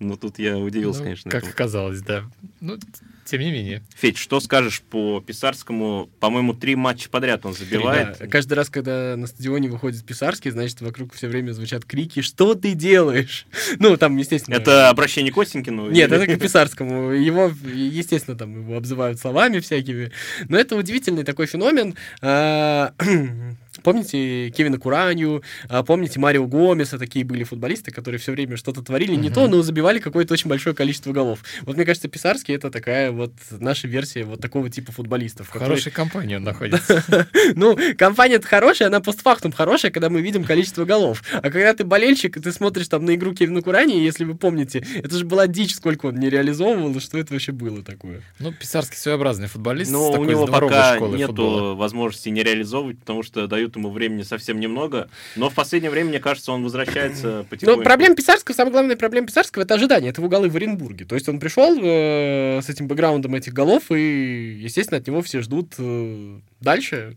Но 0.00 0.16
тут 0.16 0.38
я 0.38 0.58
удивился, 0.58 0.98
Ну, 1.00 1.04
конечно. 1.04 1.30
Как 1.30 1.42
этому. 1.42 1.52
оказалось, 1.54 2.00
да. 2.02 2.24
Ну, 2.60 2.78
тем 3.24 3.40
не 3.40 3.52
менее. 3.52 3.82
Федь, 3.96 4.18
что 4.18 4.40
скажешь 4.40 4.82
по 4.82 5.20
Писарскому? 5.20 6.10
По-моему, 6.20 6.52
три 6.52 6.74
матча 6.76 7.08
подряд 7.08 7.46
он 7.46 7.54
забивает. 7.54 8.18
Да, 8.18 8.26
Каждый 8.26 8.54
раз, 8.54 8.68
когда 8.68 9.16
на 9.16 9.26
стадионе 9.26 9.68
выходит 9.70 10.04
Писарский, 10.04 10.50
значит, 10.50 10.80
вокруг 10.82 11.14
все 11.14 11.28
время 11.28 11.52
звучат 11.52 11.84
крики 11.84 12.20
«Что 12.22 12.54
ты 12.54 12.74
делаешь?» 12.74 13.46
Ну, 13.78 13.96
там, 13.96 14.16
естественно... 14.16 14.56
Это 14.56 14.90
обращение 14.90 15.32
к 15.32 15.38
Осенькину? 15.38 15.90
Нет, 15.90 16.10
или- 16.12 16.22
это 16.24 16.36
к 16.36 16.40
Писарскому. 16.40 17.12
Его, 17.12 17.50
естественно, 17.72 18.36
там 18.36 18.54
его 18.62 18.76
обзывают 18.76 19.20
словами 19.20 19.60
всякими. 19.60 20.10
Но 20.48 20.58
это 20.58 20.76
удивительный 20.76 21.24
такой 21.24 21.46
феномен. 21.46 21.94
Помните 23.82 24.50
Кевина 24.50 24.78
Куранью, 24.78 25.42
а, 25.68 25.82
помните 25.82 26.18
Марио 26.20 26.46
Гомеса, 26.46 26.98
такие 26.98 27.24
были 27.24 27.44
футболисты, 27.44 27.90
которые 27.90 28.18
все 28.20 28.32
время 28.32 28.56
что-то 28.56 28.82
творили 28.82 29.14
не 29.16 29.26
Мгм. 29.28 29.34
то, 29.34 29.48
но 29.48 29.62
забивали 29.62 29.98
какое-то 29.98 30.32
очень 30.34 30.48
большое 30.48 30.74
количество 30.76 31.12
голов. 31.12 31.40
Вот 31.62 31.76
мне 31.76 31.84
кажется, 31.84 32.08
Писарский 32.08 32.54
это 32.54 32.70
такая 32.70 33.10
вот 33.10 33.32
наша 33.50 33.88
версия 33.88 34.24
вот 34.24 34.40
такого 34.40 34.70
типа 34.70 34.92
футболистов. 34.92 35.48
В 35.48 35.50
которые- 35.50 35.70
хорошей 35.70 35.92
компании 35.92 36.36
он 36.36 36.44
находится. 36.44 37.04
ну, 37.56 37.76
компания-то 37.98 38.46
хорошая, 38.46 38.88
она 38.88 39.00
постфактум 39.00 39.52
хорошая, 39.52 39.90
когда 39.90 40.08
мы 40.08 40.20
видим 40.22 40.44
количество 40.44 40.84
голов. 40.84 41.22
А 41.32 41.42
когда 41.50 41.74
ты 41.74 41.84
болельщик, 41.84 42.36
и 42.36 42.40
ты 42.40 42.52
смотришь 42.52 42.88
там 42.88 43.04
на 43.04 43.14
игру 43.16 43.34
Кевина 43.34 43.60
Курани, 43.60 44.02
если 44.04 44.24
вы 44.24 44.34
помните, 44.36 44.86
это 44.94 45.16
же 45.18 45.24
была 45.24 45.46
дичь, 45.46 45.74
сколько 45.74 46.06
он 46.06 46.16
не 46.16 46.30
реализовывал, 46.30 46.94
и 46.96 47.00
что 47.00 47.18
это 47.18 47.32
вообще 47.32 47.52
было 47.52 47.82
такое. 47.82 48.22
Ну, 48.38 48.52
Писарский 48.52 48.96
своеобразный 48.96 49.48
футболист. 49.48 49.90
Но 49.90 50.08
у 50.08 50.12
такой 50.12 50.28
него 50.28 50.46
пока 50.46 50.98
нету 50.98 51.74
возможности 51.76 52.28
не 52.28 52.42
реализовывать, 52.42 52.98
потому 53.00 53.22
что 53.22 53.46
дают 53.46 53.63
ему 53.76 53.90
времени 53.90 54.22
совсем 54.22 54.60
немного. 54.60 55.08
Но 55.36 55.50
в 55.50 55.54
последнее 55.54 55.90
время, 55.90 56.10
мне 56.10 56.20
кажется, 56.20 56.52
он 56.52 56.62
возвращается 56.62 57.44
потихоньку. 57.50 57.80
Но 57.80 57.84
проблема 57.84 58.16
Писарского, 58.16 58.54
самая 58.54 58.72
главная 58.72 58.96
проблема 58.96 59.26
Писарского, 59.26 59.62
это 59.62 59.74
ожидание, 59.74 60.10
это 60.10 60.20
его 60.20 60.28
голы 60.28 60.48
в 60.48 60.56
Оренбурге. 60.56 61.04
То 61.04 61.14
есть 61.14 61.28
он 61.28 61.40
пришел 61.40 61.78
э, 61.82 62.60
с 62.62 62.68
этим 62.68 62.86
бэкграундом 62.88 63.34
этих 63.34 63.52
голов, 63.52 63.90
и, 63.90 64.58
естественно, 64.60 64.98
от 64.98 65.06
него 65.06 65.22
все 65.22 65.40
ждут 65.40 65.74
э, 65.78 66.40
дальше. 66.60 67.16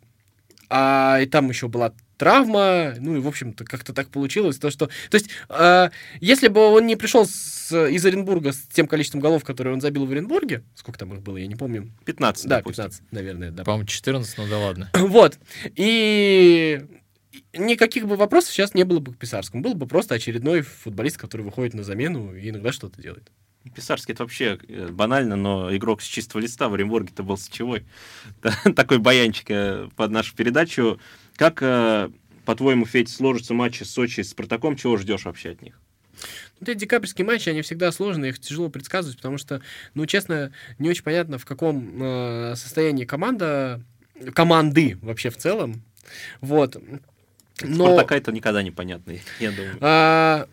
А 0.70 1.20
и 1.22 1.26
там 1.26 1.50
еще 1.50 1.68
была 1.68 1.94
травма, 2.18 2.96
ну 3.00 3.16
и, 3.16 3.20
в 3.20 3.28
общем-то, 3.28 3.64
как-то 3.66 3.94
так 3.94 4.10
получилось, 4.10 4.58
то, 4.58 4.70
что... 4.70 4.88
То 4.88 5.16
есть, 5.16 5.30
э, 5.50 5.90
если 6.20 6.48
бы 6.48 6.62
он 6.62 6.86
не 6.88 6.96
пришел 6.96 7.26
с, 7.26 7.72
из 7.72 8.06
Оренбурга 8.06 8.54
с 8.54 8.58
тем 8.72 8.88
количеством 8.88 9.22
голов, 9.22 9.44
которые 9.44 9.74
он 9.74 9.82
забил 9.82 10.06
в 10.06 10.12
Оренбурге, 10.12 10.64
сколько 10.76 11.00
там 11.00 11.14
их 11.14 11.22
было, 11.22 11.38
я 11.38 11.48
не 11.48 11.56
помню. 11.56 11.92
15, 12.06 12.48
Да, 12.48 12.58
допустим. 12.58 12.86
15, 12.86 13.12
наверное, 13.12 13.52
да. 13.52 13.64
По-моему, 13.64 13.88
14, 13.88 14.38
ну 14.38 14.48
да 14.48 14.60
ладно. 14.60 14.90
Вот. 14.98 15.40
И 15.76 16.82
никаких 17.54 18.08
бы 18.08 18.16
вопросов 18.16 18.52
сейчас 18.52 18.74
не 18.74 18.84
было 18.84 19.00
бы 19.00 19.14
к 19.14 19.18
Писарскому. 19.18 19.64
Был 19.64 19.74
бы 19.74 19.88
просто 19.88 20.16
очередной 20.16 20.62
футболист, 20.62 21.18
который 21.18 21.44
выходит 21.44 21.74
на 21.74 21.84
замену 21.84 22.36
и 22.36 22.50
иногда 22.50 22.72
что-то 22.72 23.02
делает. 23.02 23.32
Писарский 23.70 24.14
это 24.14 24.24
вообще 24.24 24.58
э, 24.68 24.88
банально, 24.90 25.36
но 25.36 25.76
игрок 25.76 26.02
с 26.02 26.06
чистого 26.06 26.42
листа 26.42 26.70
в 26.70 26.74
Оренбурге-то 26.74 27.24
был 27.24 27.38
сечевой. 27.38 27.86
Такой 28.76 29.00
баянчик 29.00 29.50
э, 29.50 29.90
под 29.96 30.12
нашу 30.12 30.36
передачу. 30.36 31.00
Как, 31.38 31.60
э, 31.62 32.10
по-твоему, 32.46 32.86
Федь, 32.86 33.10
сложатся 33.10 33.54
матчи 33.54 33.84
с 33.84 33.92
Сочи 33.92 34.22
с 34.22 34.32
Спартаком? 34.32 34.76
Чего 34.76 34.98
ждешь 34.98 35.26
вообще 35.26 35.52
от 35.52 35.62
них? 35.62 35.80
Вот 36.60 36.68
эти 36.68 36.80
декабрьские 36.80 37.26
матчи, 37.26 37.50
они 37.50 37.62
всегда 37.62 37.92
сложные, 37.92 38.32
их 38.32 38.40
тяжело 38.40 38.70
предсказывать, 38.70 39.18
потому 39.18 39.38
что, 39.38 39.62
ну, 39.94 40.06
честно, 40.08 40.52
не 40.80 40.90
очень 40.90 41.04
понятно, 41.04 41.38
в 41.38 41.46
каком 41.46 42.02
э, 42.02 42.56
состоянии 42.56 43.06
команда, 43.06 43.82
команды 44.34 44.98
вообще 45.02 45.30
в 45.30 45.38
целом. 45.38 45.84
Вот. 46.42 46.76
Но... 47.62 47.86
Спартака 47.86 48.18
это 48.18 48.32
никогда 48.32 48.64
непонятно, 48.64 49.14
я 49.40 49.52
думаю. 49.52 49.78
А, 49.82 50.48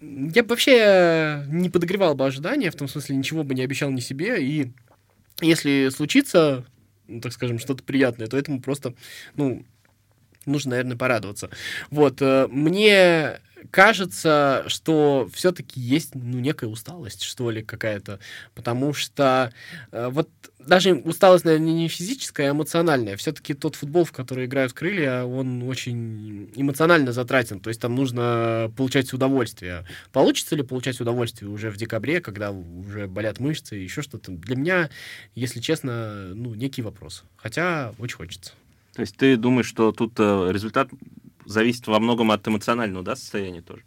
я 0.00 0.42
бы 0.42 0.48
вообще 0.50 1.44
не 1.48 1.70
подогревал 1.70 2.14
бы 2.14 2.26
ожидания, 2.26 2.70
в 2.70 2.76
том 2.76 2.86
смысле 2.88 3.16
ничего 3.16 3.42
бы 3.42 3.54
не 3.54 3.62
обещал 3.62 3.90
ни 3.90 4.00
себе, 4.00 4.44
и 4.44 4.70
если 5.40 5.88
случится, 5.88 6.64
ну, 7.08 7.20
так 7.20 7.32
скажем, 7.32 7.58
что-то 7.58 7.82
приятное, 7.82 8.26
то 8.28 8.36
этому 8.36 8.60
просто, 8.60 8.94
ну, 9.34 9.64
нужно, 10.46 10.70
наверное, 10.70 10.96
порадоваться. 10.96 11.50
Вот, 11.90 12.20
э, 12.20 12.46
мне 12.48 13.40
кажется, 13.70 14.64
что 14.66 15.28
все-таки 15.32 15.80
есть, 15.80 16.14
ну, 16.14 16.38
некая 16.38 16.66
усталость, 16.66 17.22
что 17.22 17.50
ли, 17.50 17.62
какая-то, 17.62 18.18
потому 18.54 18.92
что 18.92 19.52
э, 19.92 20.08
вот 20.10 20.28
даже 20.58 20.94
усталость, 20.94 21.44
наверное, 21.44 21.72
не 21.72 21.88
физическая, 21.88 22.48
а 22.48 22.52
эмоциональная. 22.52 23.16
Все-таки 23.16 23.54
тот 23.54 23.74
футбол, 23.74 24.04
в 24.04 24.12
который 24.12 24.46
играют 24.46 24.72
крылья, 24.72 25.24
он 25.24 25.62
очень 25.64 26.52
эмоционально 26.54 27.12
затратен. 27.12 27.60
То 27.60 27.68
есть 27.68 27.80
там 27.80 27.94
нужно 27.94 28.72
получать 28.76 29.12
удовольствие. 29.12 29.84
Получится 30.12 30.54
ли 30.54 30.62
получать 30.62 31.00
удовольствие 31.00 31.50
уже 31.50 31.70
в 31.70 31.76
декабре, 31.76 32.20
когда 32.20 32.52
уже 32.52 33.08
болят 33.08 33.40
мышцы 33.40 33.78
и 33.78 33.82
еще 33.82 34.02
что-то? 34.02 34.32
Для 34.32 34.56
меня, 34.56 34.90
если 35.34 35.60
честно, 35.60 36.32
ну, 36.34 36.54
некий 36.54 36.82
вопрос. 36.82 37.24
Хотя 37.36 37.92
очень 37.98 38.16
хочется. 38.16 38.52
То 38.94 39.00
есть 39.00 39.16
ты 39.16 39.36
думаешь, 39.36 39.66
что 39.66 39.92
тут 39.92 40.14
э, 40.18 40.48
результат 40.52 40.88
зависит 41.46 41.86
во 41.86 41.98
многом 41.98 42.30
от 42.30 42.46
эмоционального 42.46 43.04
да, 43.04 43.16
состояния 43.16 43.62
тоже? 43.62 43.82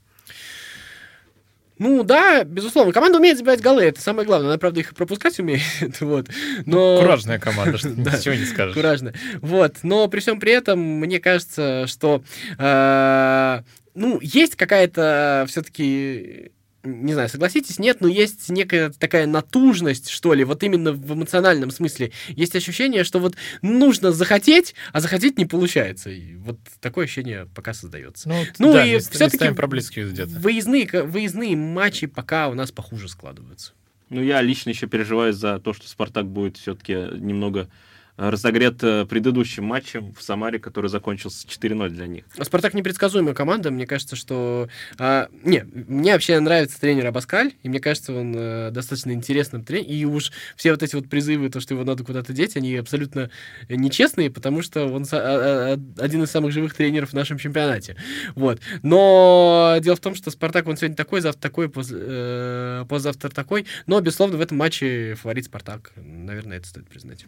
Ну 1.77 2.03
да, 2.03 2.43
безусловно. 2.43 2.93
Команда 2.93 3.17
умеет 3.17 3.37
забивать 3.37 3.61
голы, 3.61 3.83
это 3.83 3.99
самое 3.99 4.25
главное. 4.25 4.49
Она, 4.49 4.57
правда, 4.57 4.79
их 4.79 4.91
и 4.91 4.95
пропускать 4.95 5.39
умеет. 5.39 5.61
вот. 5.99 6.29
Но... 6.65 6.99
Куражная 6.99 7.37
команда, 7.37 7.77
что 7.77 7.89
Да. 7.95 8.17
ничего 8.17 8.35
не 8.35 8.45
скажешь. 8.45 8.75
Куражно. 8.75 9.13
Вот. 9.41 9.77
Но 9.83 10.07
при 10.07 10.21
всем 10.21 10.39
при 10.39 10.53
этом, 10.53 10.79
мне 10.79 11.19
кажется, 11.19 11.85
что 11.87 12.23
э, 12.57 13.61
ну, 13.93 14.19
есть 14.21 14.55
какая-то 14.55 15.45
все-таки. 15.47 16.51
Не 16.85 17.13
знаю, 17.13 17.29
согласитесь, 17.29 17.79
нет, 17.79 18.01
но 18.01 18.07
есть 18.07 18.49
некая 18.49 18.91
такая 18.91 19.25
натужность, 19.25 20.09
что 20.09 20.33
ли, 20.33 20.43
вот 20.43 20.63
именно 20.63 20.93
в 20.93 21.13
эмоциональном 21.13 21.71
смысле. 21.71 22.11
Есть 22.29 22.55
ощущение, 22.55 23.03
что 23.03 23.19
вот 23.19 23.35
нужно 23.61 24.11
захотеть, 24.11 24.75
а 24.93 25.01
захотеть 25.01 25.37
не 25.37 25.45
получается. 25.45 26.09
И 26.09 26.35
вот 26.35 26.59
такое 26.79 27.05
ощущение 27.05 27.47
пока 27.55 27.73
создается. 27.73 28.29
Ну, 28.29 28.45
Ну 28.59 28.73
да, 28.73 28.85
и 28.85 28.99
всё-таки 28.99 29.23
местами 29.35 29.55
проблескивают 29.55 30.13
где-то. 30.13 30.31
Выездные, 30.39 30.87
выездные 31.03 31.55
матчи 31.55 32.07
пока 32.07 32.49
у 32.49 32.53
нас 32.53 32.71
похуже 32.71 33.09
складываются. 33.09 33.73
Ну, 34.09 34.21
я 34.21 34.41
лично 34.41 34.69
еще 34.69 34.87
переживаю 34.87 35.33
за 35.33 35.59
то, 35.59 35.73
что 35.73 35.87
Спартак 35.87 36.27
будет 36.27 36.57
все-таки 36.57 36.93
немного 36.93 37.69
разогрет 38.17 38.83
э, 38.83 39.05
предыдущим 39.05 39.65
матчем 39.65 40.13
в 40.13 40.21
Самаре, 40.21 40.59
который 40.59 40.89
закончился 40.89 41.47
4-0 41.47 41.89
для 41.89 42.07
них. 42.07 42.25
А 42.37 42.45
Спартак 42.45 42.73
непредсказуемая 42.73 43.33
команда. 43.33 43.71
Мне 43.71 43.85
кажется, 43.85 44.15
что... 44.15 44.69
А, 44.97 45.27
не, 45.43 45.65
мне 45.73 46.13
вообще 46.13 46.39
нравится 46.39 46.79
тренер 46.79 47.07
Абаскаль, 47.07 47.53
и 47.63 47.69
мне 47.69 47.79
кажется, 47.79 48.13
он 48.13 48.33
а, 48.37 48.71
достаточно 48.71 49.11
интересным 49.11 49.63
тренером. 49.63 49.91
И 49.91 50.05
уж 50.05 50.31
все 50.55 50.71
вот 50.71 50.81
эти 50.81 50.95
вот 50.95 51.09
призывы, 51.09 51.49
то, 51.49 51.59
что 51.59 51.73
его 51.73 51.83
надо 51.83 52.03
куда-то 52.03 52.31
деть, 52.31 52.55
они 52.55 52.75
абсолютно 52.75 53.29
нечестные, 53.69 54.31
потому 54.31 54.61
что 54.61 54.85
он 54.85 55.05
а, 55.11 55.17
а, 55.17 55.79
один 55.99 56.23
из 56.23 56.31
самых 56.31 56.53
живых 56.53 56.73
тренеров 56.73 57.09
в 57.09 57.13
нашем 57.13 57.37
чемпионате. 57.37 57.97
Вот. 58.35 58.61
Но 58.81 59.77
дело 59.81 59.95
в 59.95 59.99
том, 59.99 60.15
что 60.15 60.31
Спартак, 60.31 60.67
он 60.67 60.77
сегодня 60.77 60.95
такой, 60.95 61.21
завтра 61.21 61.41
такой, 61.41 61.69
поз, 61.69 61.89
э, 61.91 62.85
позавтра 62.87 63.29
такой. 63.29 63.65
Но, 63.87 63.99
безусловно, 63.99 64.37
в 64.37 64.41
этом 64.41 64.57
матче 64.57 65.15
фаворит 65.15 65.45
Спартак. 65.45 65.91
Наверное, 65.95 66.57
это 66.57 66.67
стоит 66.67 66.87
признать. 66.87 67.25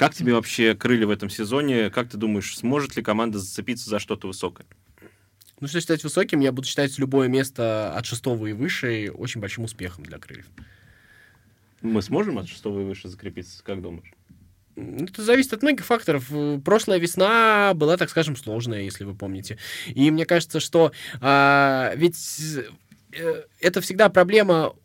Как 0.00 0.14
тебе 0.14 0.32
вообще 0.32 0.74
крылья 0.74 1.06
в 1.06 1.10
этом 1.10 1.28
сезоне? 1.28 1.90
Как 1.90 2.08
ты 2.08 2.16
думаешь, 2.16 2.56
сможет 2.56 2.96
ли 2.96 3.02
команда 3.02 3.38
зацепиться 3.38 3.90
за 3.90 3.98
что-то 3.98 4.28
высокое? 4.28 4.66
Ну, 5.60 5.68
что 5.68 5.78
считать 5.78 6.02
высоким, 6.02 6.40
я 6.40 6.52
буду 6.52 6.66
считать 6.66 6.98
любое 6.98 7.28
место 7.28 7.94
от 7.94 8.06
шестого 8.06 8.46
и 8.46 8.54
выше 8.54 9.10
очень 9.14 9.42
большим 9.42 9.64
успехом 9.64 10.04
для 10.04 10.16
крыльев. 10.16 10.46
Мы 11.82 12.00
сможем 12.00 12.38
от 12.38 12.48
шестого 12.48 12.80
и 12.80 12.84
выше 12.84 13.08
закрепиться, 13.08 13.62
как 13.62 13.82
думаешь? 13.82 14.10
Это 14.74 15.22
зависит 15.22 15.52
от 15.52 15.60
многих 15.60 15.84
факторов. 15.84 16.30
Прошлая 16.64 16.98
весна 16.98 17.74
была, 17.74 17.98
так 17.98 18.08
скажем, 18.08 18.36
сложная, 18.36 18.80
если 18.80 19.04
вы 19.04 19.14
помните. 19.14 19.58
И 19.86 20.10
мне 20.10 20.24
кажется, 20.24 20.60
что 20.60 20.92
а, 21.20 21.92
ведь 21.94 22.16
э, 23.12 23.42
это 23.60 23.82
всегда 23.82 24.08
проблема 24.08 24.72
Э, 24.72 24.79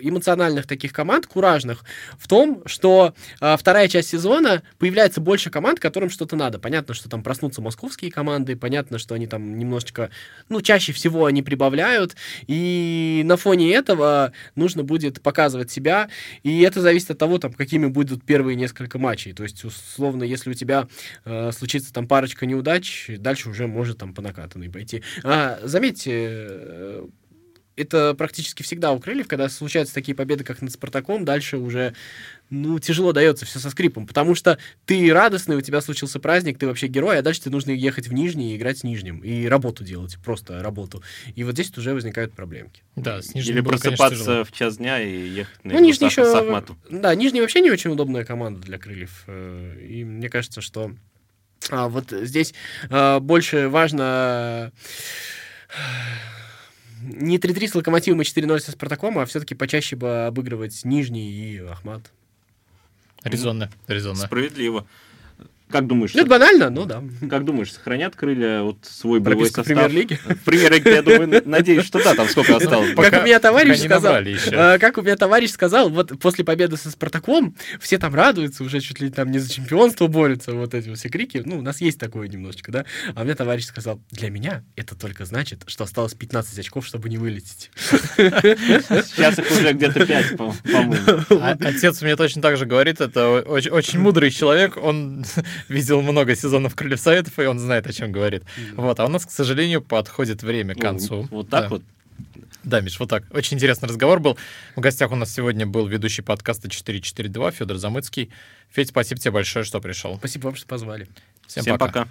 эмоциональных 0.00 0.66
таких 0.66 0.92
команд, 0.92 1.26
куражных, 1.26 1.84
в 2.18 2.28
том, 2.28 2.62
что 2.66 3.14
э, 3.40 3.56
вторая 3.58 3.88
часть 3.88 4.10
сезона 4.10 4.62
появляется 4.78 5.20
больше 5.20 5.50
команд, 5.50 5.80
которым 5.80 6.10
что-то 6.10 6.36
надо. 6.36 6.58
Понятно, 6.58 6.94
что 6.94 7.08
там 7.08 7.22
проснутся 7.22 7.60
московские 7.60 8.10
команды, 8.10 8.56
понятно, 8.56 8.98
что 8.98 9.14
они 9.14 9.26
там 9.26 9.58
немножечко, 9.58 10.10
ну, 10.48 10.60
чаще 10.60 10.92
всего 10.92 11.26
они 11.26 11.42
прибавляют, 11.42 12.16
и 12.46 13.22
на 13.24 13.36
фоне 13.36 13.72
этого 13.72 14.32
нужно 14.54 14.82
будет 14.82 15.22
показывать 15.22 15.70
себя, 15.70 16.08
и 16.42 16.60
это 16.62 16.80
зависит 16.80 17.10
от 17.10 17.18
того, 17.18 17.38
там, 17.38 17.52
какими 17.52 17.86
будут 17.86 18.24
первые 18.24 18.56
несколько 18.56 18.98
матчей. 18.98 19.32
То 19.32 19.42
есть, 19.42 19.64
условно, 19.64 20.24
если 20.24 20.50
у 20.50 20.54
тебя 20.54 20.88
э, 21.24 21.52
случится 21.52 21.92
там 21.92 22.06
парочка 22.08 22.46
неудач, 22.46 23.10
дальше 23.18 23.50
уже 23.50 23.66
может 23.66 23.98
там 23.98 24.14
по 24.14 24.22
накатанной 24.22 24.70
пойти. 24.70 25.02
А, 25.22 25.58
заметьте, 25.62 26.12
э, 26.12 27.06
это 27.76 28.14
практически 28.14 28.62
всегда 28.62 28.92
у 28.92 28.98
крыльев, 28.98 29.28
когда 29.28 29.48
случаются 29.48 29.94
такие 29.94 30.14
победы, 30.14 30.44
как 30.44 30.62
над 30.62 30.72
Спартаком, 30.72 31.24
дальше 31.24 31.58
уже, 31.58 31.94
ну, 32.48 32.78
тяжело 32.78 33.12
дается 33.12 33.44
все 33.44 33.58
со 33.58 33.70
скрипом, 33.70 34.06
потому 34.06 34.34
что 34.34 34.58
ты 34.86 35.12
радостный, 35.12 35.56
у 35.56 35.60
тебя 35.60 35.80
случился 35.80 36.18
праздник, 36.18 36.58
ты 36.58 36.66
вообще 36.66 36.86
герой, 36.86 37.18
а 37.18 37.22
дальше 37.22 37.42
тебе 37.42 37.52
нужно 37.52 37.70
ехать 37.70 38.08
в 38.08 38.14
Нижний 38.14 38.54
и 38.54 38.56
играть 38.56 38.78
с 38.78 38.84
Нижним, 38.84 39.20
и 39.20 39.46
работу 39.46 39.84
делать, 39.84 40.16
просто 40.24 40.62
работу. 40.62 41.02
И 41.34 41.44
вот 41.44 41.52
здесь 41.52 41.76
уже 41.76 41.92
возникают 41.92 42.32
проблемки. 42.32 42.82
Да, 42.96 43.20
с 43.20 43.34
Нижним 43.34 43.54
Или 43.54 43.60
было, 43.60 43.72
просыпаться 43.72 44.24
конечно, 44.24 44.44
в 44.44 44.52
час 44.52 44.78
дня 44.78 45.00
и 45.00 45.28
ехать 45.28 45.64
на 45.64 45.74
ну, 45.74 45.80
Нижний 45.80 46.06
еще... 46.06 46.24
Сахмату. 46.24 46.76
Да, 46.90 47.14
Нижний 47.14 47.40
вообще 47.42 47.60
не 47.60 47.70
очень 47.70 47.90
удобная 47.90 48.24
команда 48.24 48.60
для 48.60 48.78
крыльев, 48.78 49.24
э, 49.26 49.86
и 49.86 50.04
мне 50.04 50.30
кажется, 50.30 50.60
что 50.60 50.92
а, 51.70 51.88
вот 51.88 52.10
здесь 52.10 52.54
а, 52.90 53.20
больше 53.20 53.68
важно 53.68 54.72
не 57.00 57.38
3-3 57.38 57.68
с 57.68 57.74
Локомотивом 57.74 58.22
и 58.22 58.24
4-0 58.24 58.58
со 58.60 58.72
Спартаком, 58.72 59.18
а 59.18 59.26
все-таки 59.26 59.54
почаще 59.54 59.96
бы 59.96 60.26
обыгрывать 60.26 60.84
Нижний 60.84 61.30
и 61.30 61.58
Ахмат. 61.58 62.12
Резонно, 63.22 63.70
резонно. 63.86 64.26
Справедливо. 64.26 64.86
Как 65.70 65.86
думаешь? 65.88 66.14
Ну, 66.14 66.20
это 66.20 66.30
банально, 66.30 66.70
но 66.70 66.84
да. 66.84 67.02
Как 67.28 67.44
думаешь, 67.44 67.72
сохранят 67.72 68.14
крылья 68.14 68.62
вот 68.62 68.78
свой 68.88 69.18
боевой 69.18 69.50
Прописка 69.50 69.62
в 69.62 69.66
состав? 69.66 69.84
премьер-лиге? 69.90 70.20
В 70.24 70.38
премьер-лиге, 70.44 70.90
я 70.94 71.02
думаю, 71.02 71.42
надеюсь, 71.44 71.84
что 71.84 72.02
да, 72.02 72.14
там 72.14 72.28
сколько 72.28 72.56
осталось. 72.56 72.94
Пока- 72.94 73.10
как 73.10 73.22
у 73.22 73.26
меня 73.26 73.40
товарищ 73.40 73.78
сказал, 73.80 74.14
э, 74.16 74.78
как 74.78 74.98
у 74.98 75.02
меня 75.02 75.16
товарищ 75.16 75.50
сказал, 75.50 75.90
вот 75.90 76.18
после 76.20 76.44
победы 76.44 76.76
со 76.76 76.90
Спартаком 76.90 77.56
все 77.80 77.98
там 77.98 78.14
радуются, 78.14 78.62
уже 78.62 78.80
чуть 78.80 79.00
ли 79.00 79.10
там 79.10 79.30
не 79.32 79.38
за 79.40 79.52
чемпионство 79.52 80.06
борются, 80.06 80.52
вот 80.52 80.72
эти 80.72 80.88
вот 80.88 80.98
все 80.98 81.08
крики. 81.08 81.42
Ну, 81.44 81.58
у 81.58 81.62
нас 81.62 81.80
есть 81.80 81.98
такое 81.98 82.28
немножечко, 82.28 82.70
да. 82.70 82.84
А 83.16 83.22
у 83.22 83.24
меня 83.24 83.34
товарищ 83.34 83.64
сказал, 83.64 84.00
для 84.12 84.30
меня 84.30 84.62
это 84.76 84.94
только 84.94 85.24
значит, 85.24 85.62
что 85.66 85.82
осталось 85.84 86.14
15 86.14 86.58
очков, 86.60 86.86
чтобы 86.86 87.08
не 87.08 87.18
вылететь. 87.18 87.70
Сейчас 88.16 89.38
их 89.38 89.50
уже 89.50 89.72
где-то 89.72 90.06
5, 90.06 90.36
по- 90.36 90.54
по-моему. 90.72 90.96
А- 91.40 91.56
Отец 91.60 92.00
мне 92.02 92.16
точно 92.16 92.42
так 92.42 92.56
же 92.56 92.66
говорит, 92.66 93.00
это 93.00 93.40
очень 93.40 93.98
мудрый 93.98 94.30
человек, 94.30 94.76
он 94.76 95.24
видел 95.68 96.02
много 96.02 96.34
сезонов 96.34 96.74
Крыльев 96.74 97.00
Советов, 97.00 97.38
и 97.38 97.46
он 97.46 97.58
знает, 97.58 97.86
о 97.86 97.92
чем 97.92 98.12
говорит. 98.12 98.44
Вот, 98.74 98.98
а 99.00 99.04
у 99.04 99.08
нас, 99.08 99.26
к 99.26 99.30
сожалению, 99.30 99.82
подходит 99.82 100.42
время 100.42 100.74
к 100.74 100.80
концу. 100.80 101.26
Вот 101.30 101.48
так 101.48 101.70
вот. 101.70 101.82
Да, 102.64 102.80
Миш, 102.80 102.98
вот 102.98 103.08
так. 103.08 103.22
Очень 103.30 103.56
интересный 103.56 103.88
разговор 103.88 104.18
был. 104.18 104.36
В 104.74 104.80
гостях 104.80 105.12
у 105.12 105.16
нас 105.16 105.32
сегодня 105.32 105.66
был 105.66 105.86
ведущий 105.86 106.22
подкаста 106.22 106.68
442 106.68 107.52
Федор 107.52 107.76
Замыцкий. 107.76 108.32
Федь, 108.70 108.88
спасибо 108.88 109.20
тебе 109.20 109.30
большое, 109.30 109.64
что 109.64 109.80
пришел. 109.80 110.16
Спасибо 110.18 110.46
вам, 110.46 110.56
что 110.56 110.66
позвали. 110.66 111.06
Всем, 111.46 111.62
Всем 111.62 111.78
пока. 111.78 111.92
пока. 111.92 112.08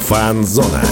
Фанзона. 0.00 0.84